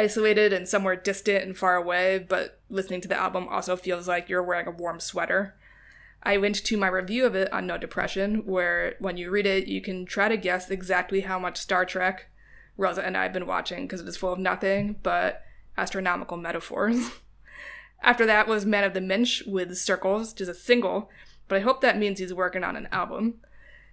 isolated 0.01 0.51
and 0.51 0.67
somewhere 0.67 0.97
distant 0.97 1.45
and 1.45 1.57
far 1.57 1.77
away, 1.77 2.19
but 2.19 2.59
listening 2.71 3.03
to 3.03 3.09
the 3.09 3.21
album 3.21 3.47
also 3.49 3.77
feels 3.77 4.09
like 4.09 4.31
you're 4.31 4.43
wearing 4.43 4.67
a 4.67 4.71
warm 4.71 4.99
sweater. 4.99 5.55
I 6.23 6.39
went 6.39 6.65
to 6.65 6.77
my 6.79 6.89
review 6.89 7.27
of 7.27 7.35
it 7.35 7.53
on 7.53 7.67
No 7.67 7.77
Depression, 7.77 8.47
where 8.47 8.95
when 8.99 9.19
you 9.19 9.31
read 9.31 9.45
it, 9.45 9.69
you 9.69 9.83
can 9.83 10.07
try 10.07 10.29
to 10.29 10.39
guess 10.39 10.71
exactly 10.71 11.21
how 11.21 11.39
much 11.39 11.59
Star 11.59 11.85
Trek 11.85 12.31
Rosa 12.79 13.05
and 13.05 13.15
I 13.15 13.25
have 13.25 13.35
been 13.35 13.47
watching 13.47 13.85
because 13.85 14.01
it 14.01 14.09
is 14.09 14.17
full 14.17 14.33
of 14.33 14.39
nothing 14.39 14.97
but 15.03 15.43
astronomical 15.77 16.39
metaphors. 16.39 17.11
After 18.03 18.25
that 18.25 18.49
was 18.49 18.65
Man 18.65 18.85
of 18.85 18.95
the 18.95 19.03
Minch 19.03 19.43
with 19.47 19.77
Circles, 19.77 20.33
just 20.33 20.51
a 20.51 20.55
single, 20.55 21.11
but 21.47 21.57
I 21.57 21.61
hope 21.61 21.83
that 21.83 21.99
means 21.99 22.19
he's 22.19 22.33
working 22.33 22.65
on 22.65 22.75
an 22.75 22.89
album. 22.91 23.35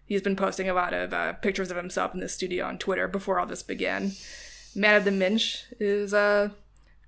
He's 0.06 0.22
been 0.22 0.38
posting 0.38 0.70
a 0.70 0.74
lot 0.74 0.94
of 0.94 1.14
uh, 1.14 1.34
pictures 1.34 1.70
of 1.70 1.76
himself 1.76 2.14
in 2.14 2.22
the 2.22 2.30
studio 2.30 2.66
on 2.66 2.78
Twitter 2.78 3.10
before 3.10 3.42
all 3.42 3.46
this 3.46 3.64
began. 3.64 4.14
Man 4.76 4.96
of 4.96 5.06
the 5.06 5.12
Minch 5.12 5.66
is 5.80 6.14
a 6.14 6.54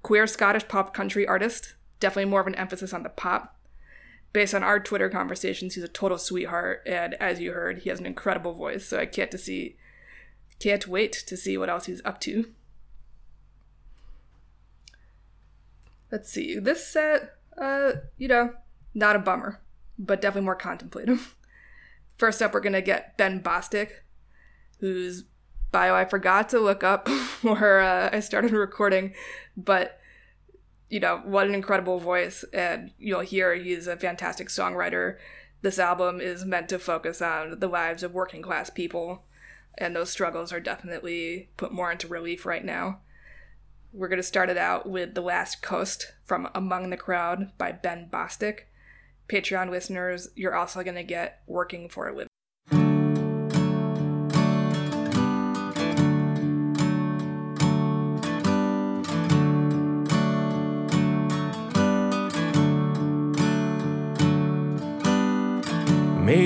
queer 0.04 0.28
Scottish 0.28 0.68
pop 0.68 0.94
country 0.94 1.28
artist, 1.28 1.76
definitely 2.00 2.30
more 2.30 2.42
of 2.42 2.48
an 2.48 2.56
emphasis 2.56 2.94
on 2.94 3.04
the 3.04 3.10
pop. 3.10 3.56
Based 4.32 4.54
on 4.54 4.64
our 4.64 4.80
Twitter 4.80 5.10
conversations, 5.10 5.74
he's 5.74 5.84
a 5.84 5.88
total 5.88 6.18
sweetheart, 6.18 6.84
and 6.86 7.16
as 7.16 7.40
you 7.40 7.52
heard, 7.52 7.80
he 7.80 7.90
has 7.90 8.00
an 8.00 8.06
incredible 8.06 8.54
voice. 8.54 8.86
So 8.86 9.00
I 9.00 9.08
can't 9.08 9.32
to 9.32 9.40
see, 9.40 9.76
can't 10.60 10.88
wait 10.88 11.14
to 11.28 11.36
see 11.36 11.58
what 11.58 11.70
else 11.70 11.86
he's 11.86 12.02
up 12.06 12.20
to. 12.22 12.46
Let's 16.12 16.32
see. 16.32 16.60
This 16.60 16.88
set, 16.88 17.36
uh, 17.58 17.94
you 18.18 18.28
know, 18.28 18.54
not 18.94 19.16
a 19.16 19.20
bummer, 19.20 19.62
but 19.98 20.22
definitely 20.22 20.46
more 20.46 20.56
contemplative. 20.56 21.36
First 22.18 22.42
up, 22.42 22.54
we're 22.54 22.60
gonna 22.60 22.82
get 22.82 23.18
Ben 23.18 23.42
Bostick, 23.42 23.92
whose 24.80 25.24
bio 25.72 25.96
I 25.96 26.06
forgot 26.06 26.50
to 26.50 26.60
look 26.60 26.84
up 26.84 27.06
before 27.06 27.80
uh, 27.80 28.10
I 28.12 28.20
started 28.20 28.52
recording, 28.52 29.14
but 29.56 30.00
you 30.90 31.00
know, 31.00 31.22
what 31.24 31.48
an 31.48 31.54
incredible 31.54 32.00
voice, 32.00 32.44
and 32.52 32.92
you'll 32.98 33.20
hear 33.20 33.54
he's 33.56 33.88
a 33.88 33.96
fantastic 33.96 34.48
songwriter. 34.48 35.18
This 35.62 35.78
album 35.78 36.20
is 36.20 36.46
meant 36.46 36.70
to 36.70 36.80
focus 36.80 37.22
on 37.22 37.60
the 37.60 37.68
lives 37.68 38.02
of 38.02 38.14
working 38.14 38.42
class 38.42 38.70
people, 38.70 39.24
and 39.78 39.96
those 39.96 40.10
struggles 40.10 40.52
are 40.52 40.60
definitely 40.60 41.50
put 41.58 41.72
more 41.72 41.92
into 41.92 42.08
relief 42.08 42.46
right 42.46 42.66
now. 42.66 43.02
We're 43.92 44.08
going 44.08 44.18
to 44.18 44.24
start 44.24 44.50
it 44.50 44.58
out 44.58 44.90
with 44.90 45.16
The 45.16 45.22
Last 45.22 45.62
Coast 45.62 46.14
from 46.24 46.48
Among 46.54 46.90
the 46.90 46.98
Crowd 46.98 47.52
by 47.58 47.72
Ben 47.72 48.08
Bostick. 48.12 48.62
Patreon 49.28 49.70
listeners, 49.70 50.30
you're 50.36 50.56
also 50.56 50.84
going 50.84 50.96
to 50.96 51.04
get 51.04 51.42
Working 51.48 51.90
for 51.90 52.08
a 52.08 52.16
Living. 52.16 52.29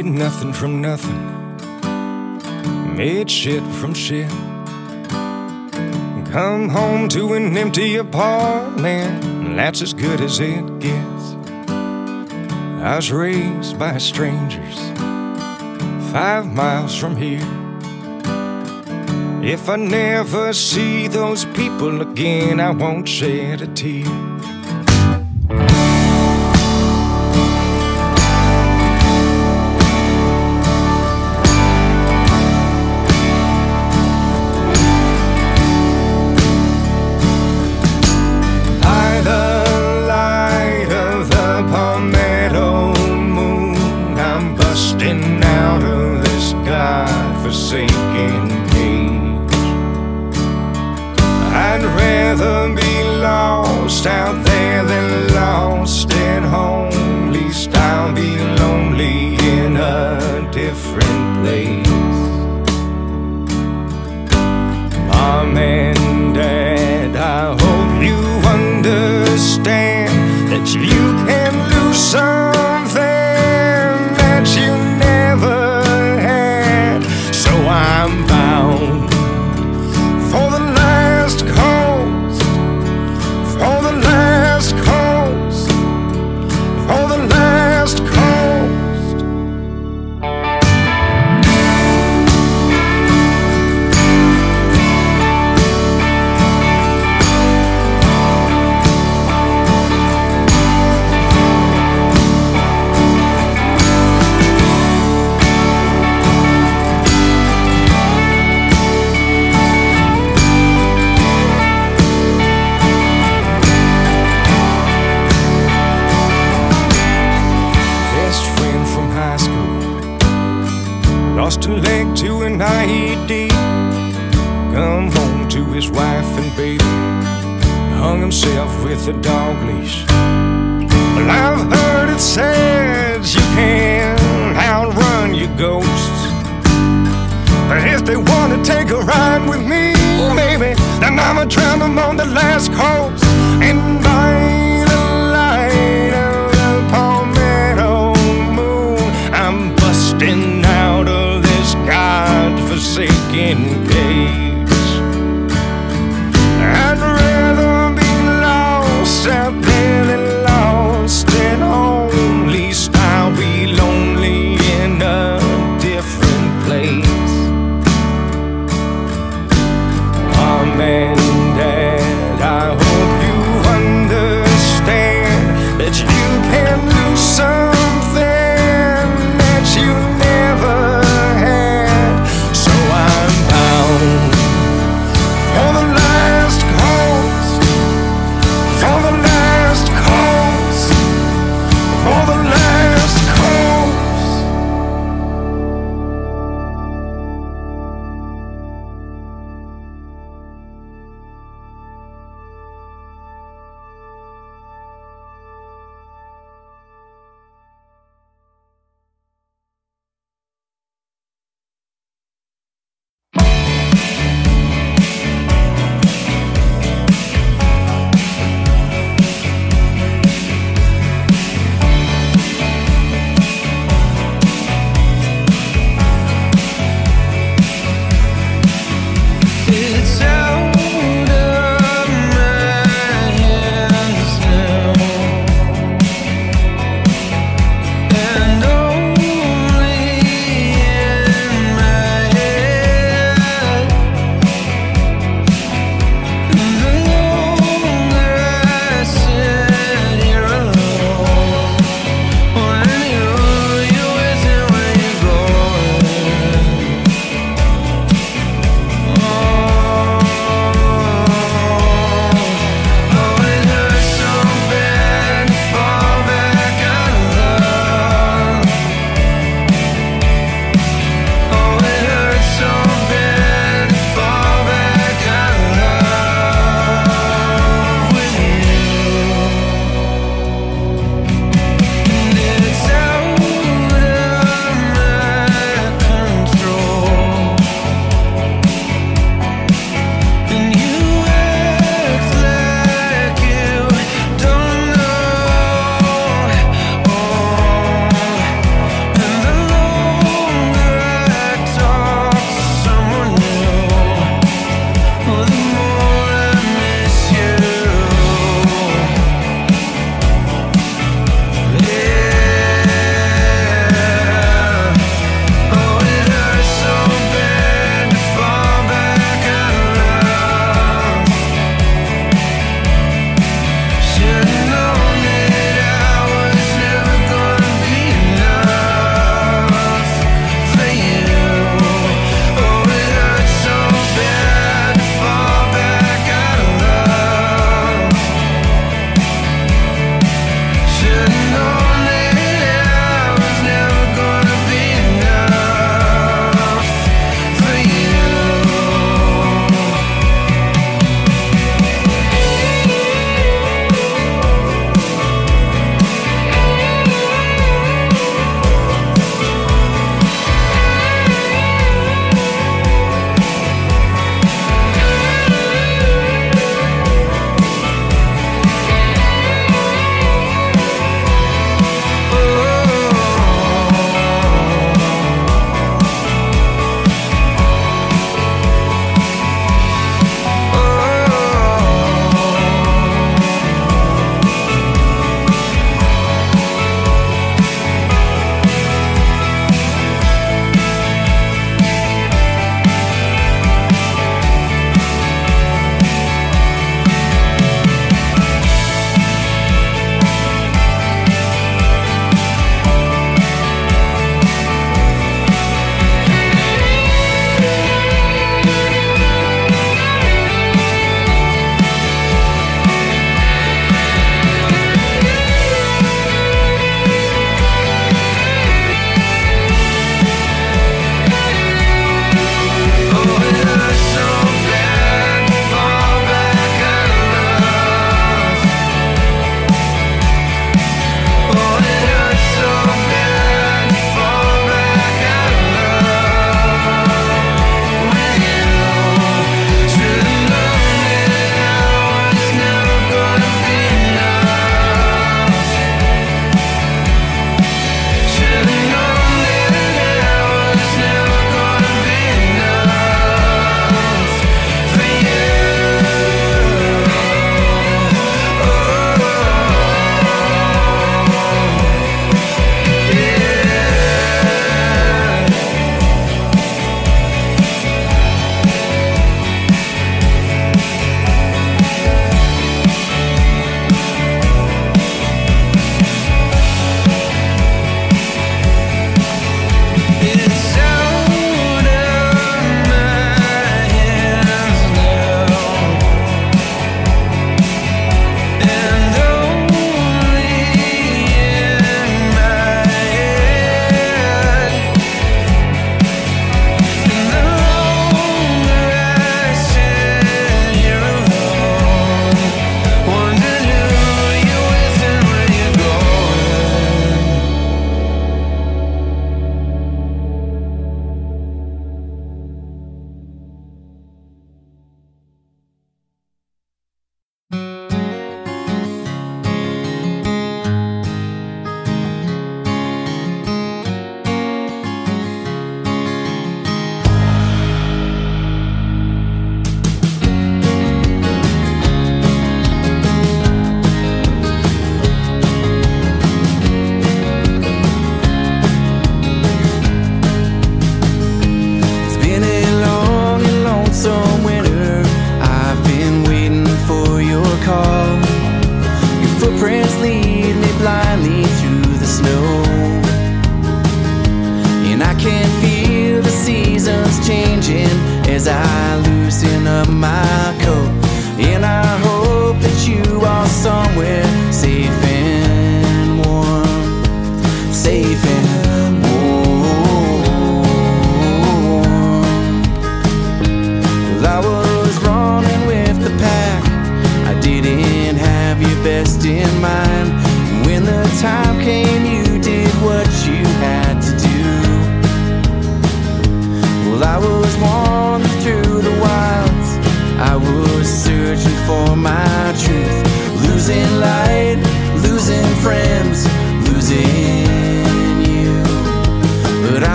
Made 0.00 0.12
nothing 0.12 0.54
from 0.54 0.80
nothing. 0.80 1.20
Made 2.96 3.30
shit 3.30 3.62
from 3.80 3.92
shit. 3.92 4.30
Come 6.32 6.70
home 6.70 7.06
to 7.10 7.34
an 7.34 7.54
empty 7.54 7.96
apartment. 7.96 9.22
and 9.22 9.58
That's 9.58 9.82
as 9.82 9.92
good 9.92 10.22
as 10.22 10.40
it 10.40 10.78
gets. 10.78 11.34
I 11.68 12.96
was 12.96 13.12
raised 13.12 13.78
by 13.78 13.98
strangers 13.98 14.78
five 16.10 16.46
miles 16.46 16.96
from 16.98 17.14
here. 17.14 17.46
If 19.44 19.68
I 19.68 19.76
never 19.76 20.54
see 20.54 21.08
those 21.08 21.44
people 21.44 22.00
again, 22.00 22.58
I 22.58 22.70
won't 22.70 23.06
shed 23.06 23.60
a 23.60 23.66
tear. 23.66 24.29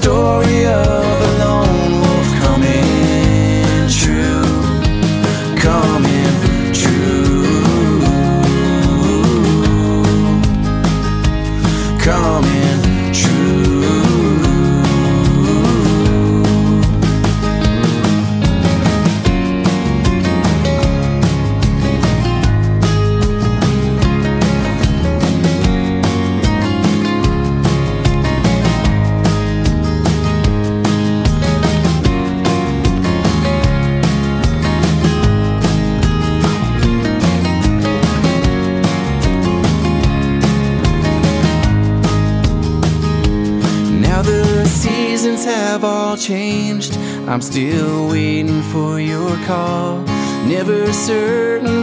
Story 0.00 0.69
I'm 47.30 47.40
still 47.40 48.08
waiting 48.08 48.60
for 48.72 48.98
your 48.98 49.36
call. 49.46 50.00
Never 50.48 50.92
certain 50.92 51.79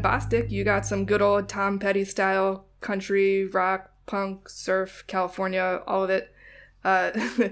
Bostick, 0.00 0.50
you 0.50 0.64
got 0.64 0.86
some 0.86 1.04
good 1.04 1.22
old 1.22 1.48
Tom 1.48 1.78
Petty 1.78 2.04
style 2.04 2.66
country, 2.80 3.46
rock, 3.46 3.90
punk, 4.06 4.48
surf, 4.48 5.04
California, 5.06 5.82
all 5.86 6.04
of 6.04 6.10
it. 6.10 6.34
Uh, 6.84 7.10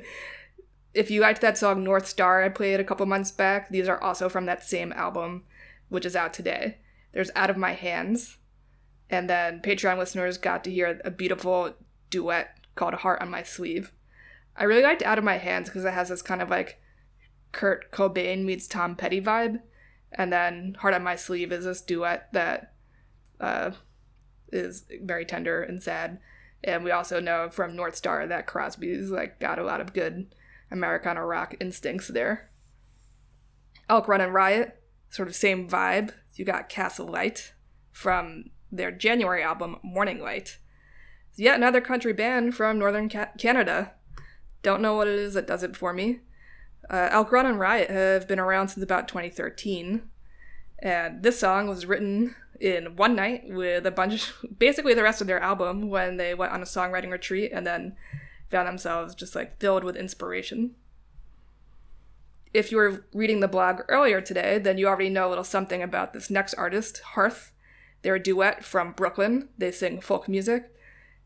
if 0.95 1.11
you 1.11 1.21
liked 1.21 1.41
that 1.41 1.59
song 1.59 1.85
North 1.85 2.07
Star 2.07 2.43
I 2.43 2.49
played 2.49 2.81
a 2.81 2.85
couple 2.85 3.07
months 3.07 3.31
back, 3.31 3.69
these 3.69 3.89
are 3.89 4.01
also 4.03 4.29
from 4.29 4.47
that 4.47 4.65
same 4.65 4.93
album, 4.93 5.45
which 5.89 6.07
is 6.07 6.17
out 6.17 6.33
today. 6.33 6.79
There's 7.13 7.31
Out 7.35 7.51
of 7.51 7.57
My 7.57 7.73
Hands, 7.73 8.37
and 9.09 9.29
then 9.31 9.61
Patreon 9.61 9.99
listeners 9.99 10.39
got 10.39 10.65
to 10.65 10.71
hear 10.71 11.01
a 11.05 11.11
beautiful 11.11 11.75
duet 12.11 12.59
called 12.75 12.95
Heart 12.95 13.23
on 13.23 13.31
My 13.31 13.43
Sleeve. 13.43 13.93
I 14.57 14.65
really 14.65 14.83
liked 14.83 15.03
Out 15.03 15.19
of 15.19 15.25
My 15.25 15.39
Hands 15.39 15.69
because 15.69 15.85
it 15.85 15.95
has 15.95 16.09
this 16.09 16.23
kind 16.23 16.43
of 16.43 16.51
like 16.51 16.81
Kurt 17.53 17.91
Cobain 17.93 18.45
meets 18.45 18.67
Tom 18.67 18.97
Petty 18.97 19.21
vibe. 19.21 19.61
And 20.13 20.33
then 20.33 20.77
Heart 20.81 20.95
on 20.95 21.03
My 21.03 21.17
Sleeve 21.17 21.53
is 21.53 21.65
this 21.65 21.83
duet 21.83 22.33
that 22.33 22.73
uh, 23.41 23.73
is 24.53 24.85
very 25.03 25.25
tender 25.25 25.63
and 25.63 25.83
sad. 25.83 26.19
And 26.65 26.83
we 26.83 26.91
also 26.91 27.21
know 27.21 27.49
from 27.51 27.77
North 27.77 27.95
Star 27.95 28.27
that 28.27 28.47
Crosby's 28.47 29.11
like 29.11 29.39
got 29.39 29.59
a 29.59 29.65
lot 29.65 29.81
of 29.81 29.93
good 29.93 30.35
Americana 30.71 31.25
rock 31.25 31.55
instincts 31.61 32.09
there. 32.09 32.51
Elk 33.89 34.09
Run 34.09 34.21
and 34.21 34.35
Riot, 34.35 34.83
sort 35.11 35.29
of 35.29 35.37
same 35.37 35.69
vibe. 35.69 36.13
You 36.35 36.45
got 36.45 36.69
Castle 36.69 37.07
Light 37.07 37.53
from 37.91 38.51
their 38.71 38.91
January 38.91 39.43
album 39.43 39.77
Morning 39.83 40.21
Light. 40.21 40.59
Yet 41.37 41.57
another 41.57 41.81
country 41.81 42.13
band 42.13 42.55
from 42.55 42.79
northern 42.79 43.09
Ca- 43.09 43.31
Canada. 43.39 43.93
Don't 44.63 44.83
know 44.83 44.95
what 44.95 45.07
it 45.07 45.15
is 45.15 45.35
that 45.35 45.47
does 45.47 45.63
it 45.63 45.77
for 45.77 45.93
me. 45.93 46.21
Uh, 46.91 47.09
Elk 47.11 47.33
Run 47.33 47.47
and 47.47 47.61
Riot 47.61 47.91
have 47.91 48.27
been 48.27 48.39
around 48.39 48.69
since 48.69 48.83
about 48.83 49.09
2013, 49.09 50.03
and 50.79 51.23
this 51.23 51.39
song 51.39 51.69
was 51.69 51.85
written 51.85 52.35
in 52.61 52.97
one 52.97 53.15
night 53.15 53.45
with 53.47 53.87
a 53.87 53.91
bunch, 53.91 54.33
basically 54.59 54.95
the 54.95 55.03
rest 55.03 55.21
of 55.21 55.27
their 55.27 55.41
album, 55.41 55.91
when 55.91 56.17
they 56.17 56.35
went 56.35 56.53
on 56.53 56.63
a 56.63 56.67
songwriting 56.67 57.11
retreat 57.11 57.53
and 57.53 57.67
then 57.67 57.95
found 58.51 58.67
themselves 58.67 59.15
just 59.15 59.35
like 59.35 59.59
filled 59.59 59.85
with 59.85 59.97
inspiration. 59.97 60.75
If 62.55 62.73
you 62.73 62.79
were 62.79 63.05
reading 63.13 63.41
the 63.41 63.49
blog 63.49 63.81
earlier 63.89 64.23
today, 64.23 64.59
then 64.59 64.79
you 64.79 64.89
already 64.89 65.11
know 65.11 65.29
a 65.29 65.31
little 65.31 65.45
something 65.45 65.83
about 65.83 66.15
this 66.15 66.31
next 66.31 66.55
artist, 66.55 67.01
Hearth. 67.15 67.53
They're 68.01 68.15
a 68.15 68.23
duet 68.23 68.65
from 68.65 68.93
Brooklyn. 68.93 69.51
They 69.59 69.71
sing 69.71 70.01
folk 70.01 70.29
music, 70.29 70.75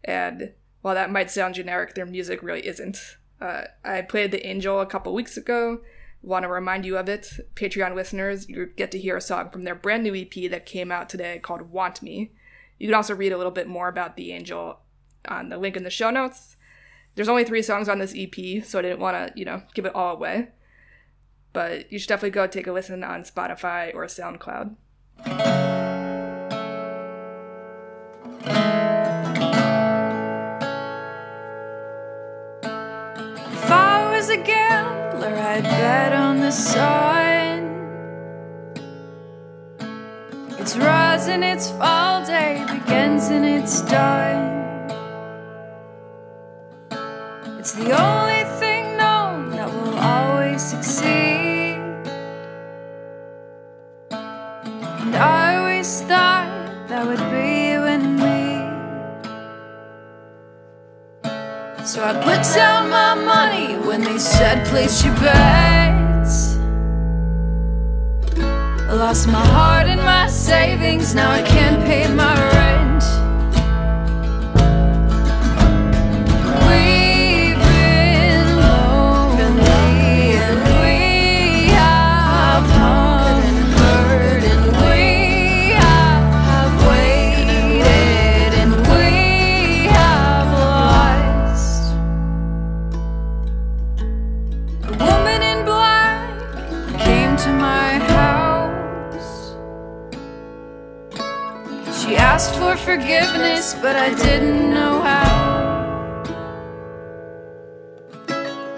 and 0.03 0.53
while 0.81 0.97
that 0.97 1.13
might 1.13 1.31
sound 1.31 1.55
generic, 1.55 1.95
their 1.95 2.07
music 2.07 2.43
really 2.43 2.67
isn't. 2.67 3.17
Uh, 3.43 3.65
I 3.85 4.03
played 4.03 4.31
The 4.31 4.47
Angel 4.47 4.81
a 4.81 4.87
couple 4.87 5.13
weeks 5.13 5.37
ago. 5.37 5.81
Want 6.23 6.45
to 6.45 6.49
remind 6.49 6.87
you 6.87 6.97
of 6.97 7.09
it. 7.09 7.29
Patreon 7.57 7.97
listeners, 7.97 8.49
you 8.49 8.67
get 8.67 8.93
to 8.93 9.01
hear 9.01 9.17
a 9.17 9.21
song 9.21 9.51
from 9.51 9.65
their 9.65 9.75
brand 9.75 10.05
new 10.05 10.15
EP 10.15 10.49
that 10.49 10.65
came 10.65 10.93
out 10.93 11.09
today 11.09 11.41
called 11.41 11.73
Want 11.73 12.03
Me. 12.03 12.31
You 12.79 12.87
can 12.87 12.95
also 12.95 13.17
read 13.17 13.33
a 13.33 13.37
little 13.37 13.51
bit 13.51 13.67
more 13.67 13.89
about 13.89 14.17
The 14.17 14.31
Angel 14.33 14.79
on 15.27 15.49
the 15.49 15.59
link 15.59 15.77
in 15.77 15.83
the 15.83 15.91
show 15.91 16.11
notes. 16.11 16.57
There's 17.17 17.29
only 17.29 17.43
three 17.43 17.63
songs 17.63 17.89
on 17.89 17.99
this 17.99 18.15
EP, 18.17 18.65
so 18.65 18.79
I 18.79 18.83
didn't 18.83 19.01
want 19.01 19.17
to, 19.17 19.33
you 19.37 19.45
know, 19.45 19.63
give 19.75 19.87
it 19.87 19.95
all 19.95 20.15
away. 20.15 20.51
But 21.53 21.91
you 21.91 21.99
should 21.99 22.09
definitely 22.09 22.31
go 22.31 22.47
take 22.47 22.69
a 22.69 22.73
listen 22.73 23.03
on 23.03 23.25
Spotify 23.25 23.93
or 23.93 24.05
SoundCloud. 24.05 25.62
A 34.33 34.37
gambler, 34.43 35.37
I'd 35.37 35.63
bet 35.63 36.13
on 36.15 36.41
the 36.41 36.51
sun. 36.51 37.69
It's 40.59 40.77
rise 40.77 41.29
and 41.29 41.45
its 41.45 41.71
fall, 41.73 42.25
day 42.25 42.65
begins 42.73 43.29
and 43.29 43.45
it's 43.45 43.83
done. 43.83 44.63
It's 47.59 47.73
the 47.73 47.93
only 47.93 48.22
I 62.05 62.15
put 62.15 62.43
down 62.57 62.91
my 62.91 63.15
money 63.15 63.77
when 63.87 64.01
they 64.01 64.19
said, 64.19 64.67
place 64.67 65.05
your 65.05 65.15
bets. 65.15 66.57
I 68.37 68.93
lost 68.93 69.29
my 69.29 69.47
heart 69.47 69.87
and 69.87 70.01
my 70.01 70.27
savings, 70.27 71.15
now 71.15 71.31
I 71.31 71.43
can't 71.43 71.81
pay 71.85 72.13
my 72.13 72.35
rent. 72.55 73.22
forgiveness, 102.93 103.75
but 103.81 103.97
I 103.97 104.11
didn't 104.15 104.71
know 104.71 105.01
how. 105.01 105.31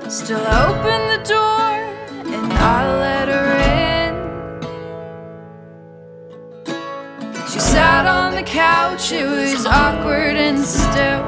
Still 0.08 0.46
open 0.62 1.00
the 1.14 1.20
door 1.34 1.70
and 2.34 2.52
I 2.52 2.80
let 3.06 3.26
her 3.34 3.50
in. 3.82 4.14
She 7.50 7.58
sat 7.58 8.06
on 8.06 8.34
the 8.36 8.44
couch, 8.44 9.10
it 9.10 9.26
was 9.26 9.66
awkward 9.66 10.36
and 10.36 10.60
stiff. 10.60 11.24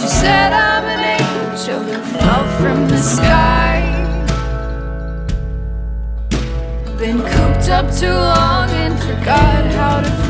She 0.00 0.08
said, 0.22 0.52
I'm 0.52 0.84
an 0.96 1.02
angel 1.20 1.80
who 1.88 1.98
fell 2.18 2.44
from 2.58 2.88
the 2.88 2.98
sky. 2.98 3.75
been 7.06 7.18
cooped 7.18 7.68
up 7.68 7.88
too 7.94 8.08
long 8.08 8.68
and 8.70 8.98
forgot 8.98 9.64
how 9.66 10.00
to. 10.00 10.25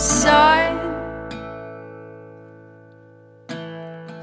side. 0.00 0.78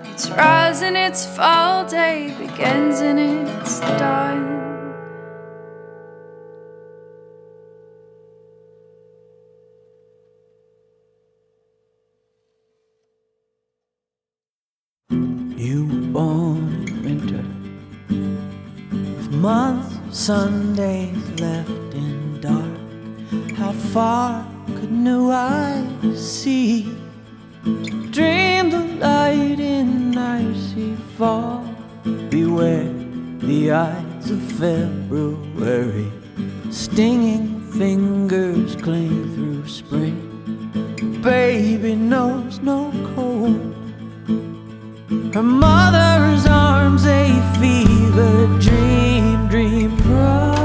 Its 0.05 0.29
rise 0.31 0.81
and 0.81 0.97
its 0.97 1.25
fall 1.25 1.85
day 1.85 2.33
begins 2.39 2.99
and 3.01 3.19
its 3.19 3.79
done. 3.79 4.55
You 15.57 15.85
were 15.85 16.07
born 16.11 16.85
in 16.87 17.03
winter, 17.03 17.45
with 19.17 19.31
months, 19.31 19.95
Sundays 20.11 21.39
left 21.39 21.69
in 21.93 22.41
dark. 22.41 22.77
How 23.57 23.71
far 23.71 24.56
could 24.79 24.91
no 24.91 25.31
eyes 25.31 26.31
see. 26.31 26.83
Dream 28.11 28.69
the 28.69 28.85
light 28.99 29.59
in 29.59 30.15
icy 30.15 30.95
fall. 31.17 31.63
Beware 32.29 32.93
the 33.39 33.71
eyes 33.71 34.29
of 34.29 34.41
February. 34.63 36.11
Stinging 36.69 37.59
fingers 37.71 38.75
cling 38.75 39.33
through 39.33 39.67
spring. 39.67 40.19
Baby 41.23 41.95
knows 41.95 42.59
no 42.59 42.91
cold. 43.15 43.73
Her 45.33 45.43
mother's 45.43 46.45
arms 46.45 47.05
a 47.05 47.25
fever 47.59 48.47
dream, 48.59 49.47
dream. 49.47 49.97
Pride. 49.97 50.56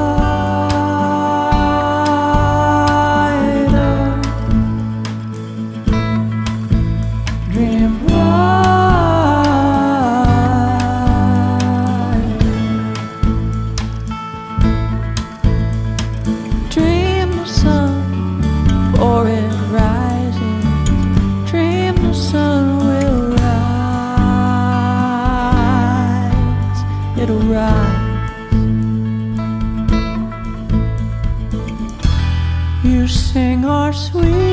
sweet. 34.13 34.52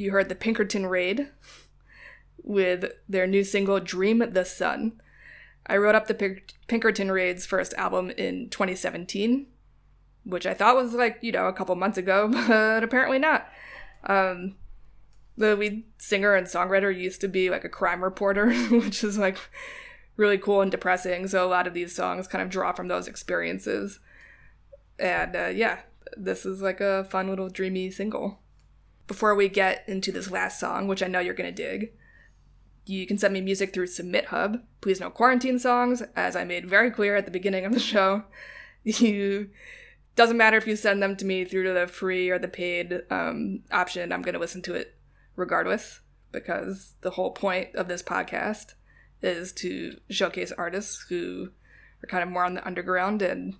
You 0.00 0.12
heard 0.12 0.28
the 0.28 0.34
Pinkerton 0.34 0.86
Raid 0.86 1.28
with 2.42 2.92
their 3.08 3.26
new 3.26 3.44
single 3.44 3.80
Dream 3.80 4.24
the 4.32 4.44
Sun. 4.44 5.00
I 5.66 5.76
wrote 5.76 5.94
up 5.94 6.06
the 6.06 6.14
Pink- 6.14 6.54
Pinkerton 6.66 7.12
Raid's 7.12 7.44
first 7.46 7.74
album 7.74 8.10
in 8.10 8.48
2017, 8.48 9.46
which 10.24 10.46
I 10.46 10.54
thought 10.54 10.74
was 10.74 10.94
like, 10.94 11.18
you 11.20 11.32
know, 11.32 11.46
a 11.46 11.52
couple 11.52 11.76
months 11.76 11.98
ago, 11.98 12.28
but 12.48 12.82
apparently 12.82 13.18
not. 13.18 13.46
Um, 14.04 14.56
the 15.36 15.54
lead 15.54 15.84
singer 15.98 16.34
and 16.34 16.46
songwriter 16.46 16.96
used 16.96 17.20
to 17.20 17.28
be 17.28 17.50
like 17.50 17.64
a 17.64 17.68
crime 17.68 18.02
reporter, 18.02 18.52
which 18.70 19.04
is 19.04 19.18
like 19.18 19.36
really 20.16 20.38
cool 20.38 20.62
and 20.62 20.70
depressing. 20.70 21.28
So 21.28 21.44
a 21.44 21.48
lot 21.48 21.66
of 21.66 21.74
these 21.74 21.94
songs 21.94 22.26
kind 22.26 22.42
of 22.42 22.50
draw 22.50 22.72
from 22.72 22.88
those 22.88 23.06
experiences. 23.06 24.00
And 24.98 25.36
uh, 25.36 25.48
yeah, 25.48 25.80
this 26.16 26.46
is 26.46 26.62
like 26.62 26.80
a 26.80 27.04
fun 27.04 27.28
little 27.28 27.50
dreamy 27.50 27.90
single. 27.90 28.38
Before 29.10 29.34
we 29.34 29.48
get 29.48 29.82
into 29.88 30.12
this 30.12 30.30
last 30.30 30.60
song, 30.60 30.86
which 30.86 31.02
I 31.02 31.08
know 31.08 31.18
you're 31.18 31.34
gonna 31.34 31.50
dig, 31.50 31.94
you 32.86 33.08
can 33.08 33.18
send 33.18 33.34
me 33.34 33.40
music 33.40 33.74
through 33.74 33.88
Submit 33.88 34.26
Hub. 34.26 34.62
Please 34.80 35.00
no 35.00 35.10
quarantine 35.10 35.58
songs, 35.58 36.00
as 36.14 36.36
I 36.36 36.44
made 36.44 36.70
very 36.70 36.92
clear 36.92 37.16
at 37.16 37.24
the 37.24 37.32
beginning 37.32 37.64
of 37.64 37.72
the 37.72 37.80
show. 37.80 38.22
You 38.84 39.50
doesn't 40.14 40.36
matter 40.36 40.56
if 40.58 40.66
you 40.68 40.76
send 40.76 41.02
them 41.02 41.16
to 41.16 41.24
me 41.24 41.44
through 41.44 41.74
the 41.74 41.88
free 41.88 42.30
or 42.30 42.38
the 42.38 42.46
paid 42.46 43.02
um, 43.10 43.64
option. 43.72 44.12
I'm 44.12 44.22
gonna 44.22 44.38
listen 44.38 44.62
to 44.62 44.74
it 44.74 44.94
regardless 45.34 46.02
because 46.30 46.94
the 47.00 47.10
whole 47.10 47.32
point 47.32 47.74
of 47.74 47.88
this 47.88 48.04
podcast 48.04 48.74
is 49.22 49.52
to 49.54 49.98
showcase 50.08 50.52
artists 50.52 51.04
who 51.08 51.50
are 52.04 52.06
kind 52.06 52.22
of 52.22 52.28
more 52.28 52.44
on 52.44 52.54
the 52.54 52.64
underground 52.64 53.22
and 53.22 53.56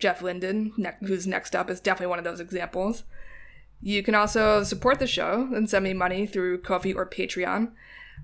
Jeff 0.00 0.22
Linden, 0.22 0.72
ne- 0.76 1.06
who's 1.06 1.24
next 1.24 1.54
up, 1.54 1.70
is 1.70 1.80
definitely 1.80 2.10
one 2.10 2.18
of 2.18 2.24
those 2.24 2.40
examples. 2.40 3.04
You 3.80 4.02
can 4.02 4.14
also 4.14 4.64
support 4.64 4.98
the 4.98 5.06
show 5.06 5.48
and 5.54 5.70
send 5.70 5.84
me 5.84 5.94
money 5.94 6.26
through 6.26 6.62
Ko-fi 6.62 6.92
or 6.92 7.08
Patreon. 7.08 7.72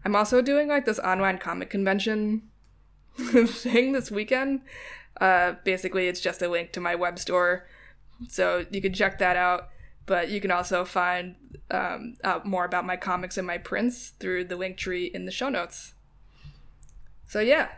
I'm 0.04 0.16
also 0.16 0.42
doing 0.42 0.68
like 0.68 0.84
this 0.84 0.98
online 0.98 1.38
comic 1.38 1.70
convention 1.70 2.42
thing 3.16 3.92
this 3.92 4.10
weekend. 4.10 4.62
Uh, 5.20 5.54
basically, 5.64 6.08
it's 6.08 6.20
just 6.20 6.42
a 6.42 6.48
link 6.48 6.72
to 6.72 6.80
my 6.80 6.94
web 6.94 7.18
store, 7.18 7.68
so 8.28 8.66
you 8.70 8.82
can 8.82 8.92
check 8.92 9.18
that 9.18 9.36
out. 9.36 9.68
But 10.06 10.28
you 10.28 10.40
can 10.40 10.50
also 10.50 10.84
find 10.84 11.36
um, 11.70 12.16
out 12.24 12.44
more 12.44 12.64
about 12.64 12.84
my 12.84 12.96
comics 12.96 13.38
and 13.38 13.46
my 13.46 13.56
prints 13.56 14.10
through 14.20 14.44
the 14.44 14.56
link 14.56 14.76
tree 14.76 15.06
in 15.06 15.24
the 15.24 15.30
show 15.30 15.48
notes. 15.48 15.94
So 17.26 17.40
yeah, 17.40 17.68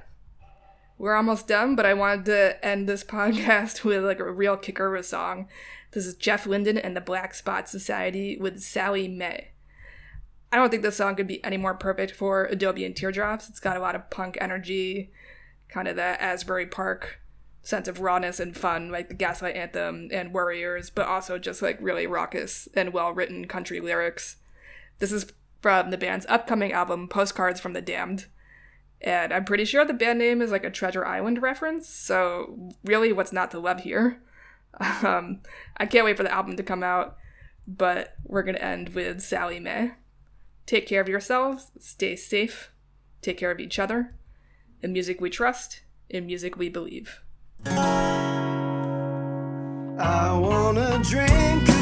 we're 0.99 1.15
almost 1.15 1.47
done, 1.47 1.77
but 1.77 1.87
I 1.87 1.95
wanted 1.95 2.25
to 2.27 2.65
end 2.65 2.89
this 2.89 3.05
podcast 3.05 3.85
with 3.85 4.05
like 4.05 4.19
a 4.19 4.31
real 4.31 4.57
kicker 4.57 4.95
of 4.95 5.01
a 5.01 5.05
song. 5.05 5.49
This 5.97 6.07
is 6.07 6.15
Jeff 6.15 6.45
Linden 6.45 6.77
and 6.77 6.95
the 6.95 7.01
Black 7.01 7.33
Spot 7.33 7.67
Society 7.71 8.37
with 8.39 8.61
Sally 8.61 9.09
May. 9.09 9.53
I 10.53 10.57
don't 10.57 10.69
think 10.69 10.83
this 10.83 10.97
song 10.97 11.17
could 11.17 11.27
be 11.27 11.43
any 11.43 11.57
more 11.57 11.73
perfect 11.73 12.13
for 12.13 12.45
Adobe 12.45 12.85
and 12.85 12.95
Teardrops. 12.95 13.49
It's 13.49 13.61
got 13.61 13.79
a 13.79 13.81
lot 13.81 13.95
of 13.95 14.11
punk 14.11 14.37
energy, 14.39 15.11
kind 15.71 15.89
of 15.89 15.97
the 15.97 16.23
Asbury 16.23 16.67
Park 16.67 17.23
sense 17.63 17.89
of 17.89 18.01
rawness 18.01 18.41
and 18.41 18.55
fun, 18.55 18.91
like 18.91 19.09
the 19.09 19.15
Gaslight 19.15 19.57
Anthem 19.57 20.11
and 20.13 20.35
Warriors, 20.35 20.91
but 20.91 21.07
also 21.07 21.39
just 21.39 21.63
like 21.63 21.79
really 21.81 22.07
raucous 22.07 22.69
and 22.75 22.93
well 22.93 23.13
written 23.13 23.47
country 23.47 23.81
lyrics. 23.81 24.37
This 24.99 25.13
is 25.13 25.33
from 25.63 25.89
the 25.89 25.97
band's 25.97 26.27
upcoming 26.29 26.73
album, 26.73 27.09
Postcards 27.09 27.59
from 27.59 27.73
the 27.73 27.81
Damned. 27.81 28.27
And 29.01 29.33
I'm 29.33 29.47
pretty 29.47 29.65
sure 29.65 29.83
the 29.83 29.95
band 29.95 30.19
name 30.19 30.43
is 30.43 30.51
like 30.51 30.65
a 30.65 30.71
Treasure 30.71 31.07
Island 31.07 31.41
reference, 31.41 31.89
so 31.89 32.75
really, 32.85 33.15
what's 33.15 33.33
not 33.33 33.51
to 33.53 33.59
love 33.59 33.81
here? 33.81 34.21
Um, 35.03 35.41
I 35.77 35.87
can't 35.87 36.05
wait 36.05 36.17
for 36.17 36.23
the 36.23 36.33
album 36.33 36.57
to 36.57 36.63
come 36.63 36.83
out, 36.83 37.17
but 37.67 38.15
we're 38.25 38.43
gonna 38.43 38.59
end 38.59 38.91
with 38.91 39.23
Sally 39.23 39.59
May. 39.59 39.93
Take 40.67 40.87
care 40.87 41.01
of 41.01 41.09
yourselves, 41.09 41.71
stay 41.79 42.15
safe, 42.17 42.71
take 43.23 43.39
care 43.39 43.51
of 43.51 43.61
each 43.61 43.79
other. 43.79 44.15
In 44.83 44.93
music 44.93 45.21
we 45.21 45.31
trust, 45.31 45.81
in 46.11 46.27
music 46.27 46.59
we 46.59 46.69
believe. 46.69 47.23
I 49.99 50.39
wanna 50.39 51.01
drink 51.03 51.76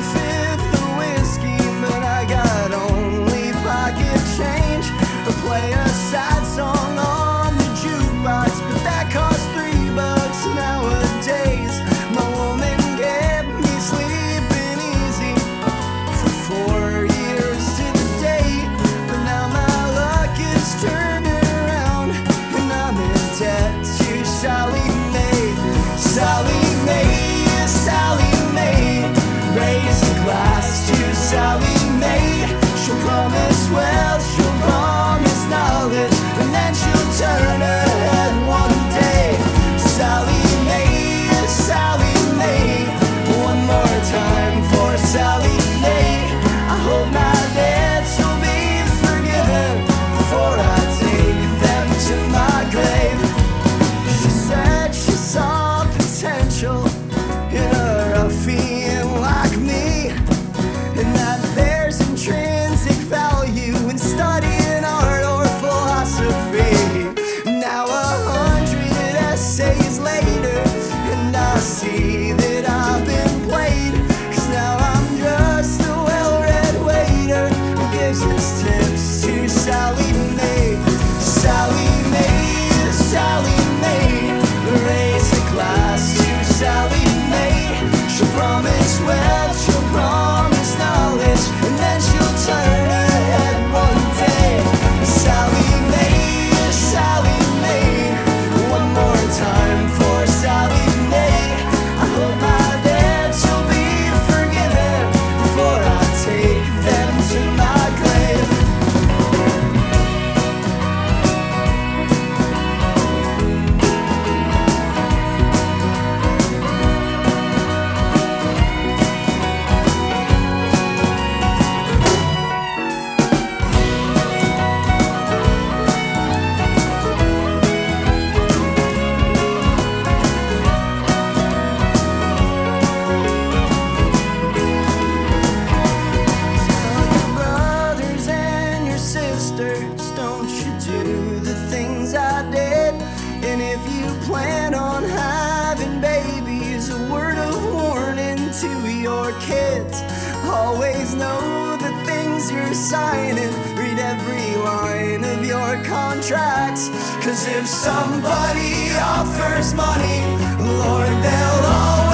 contracts. 156.24 156.88
Cause 157.22 157.46
if 157.46 157.66
somebody 157.66 158.90
offers 158.96 159.74
money, 159.74 160.20
Lord, 160.58 161.08
they'll 161.22 161.64
always 161.66 162.13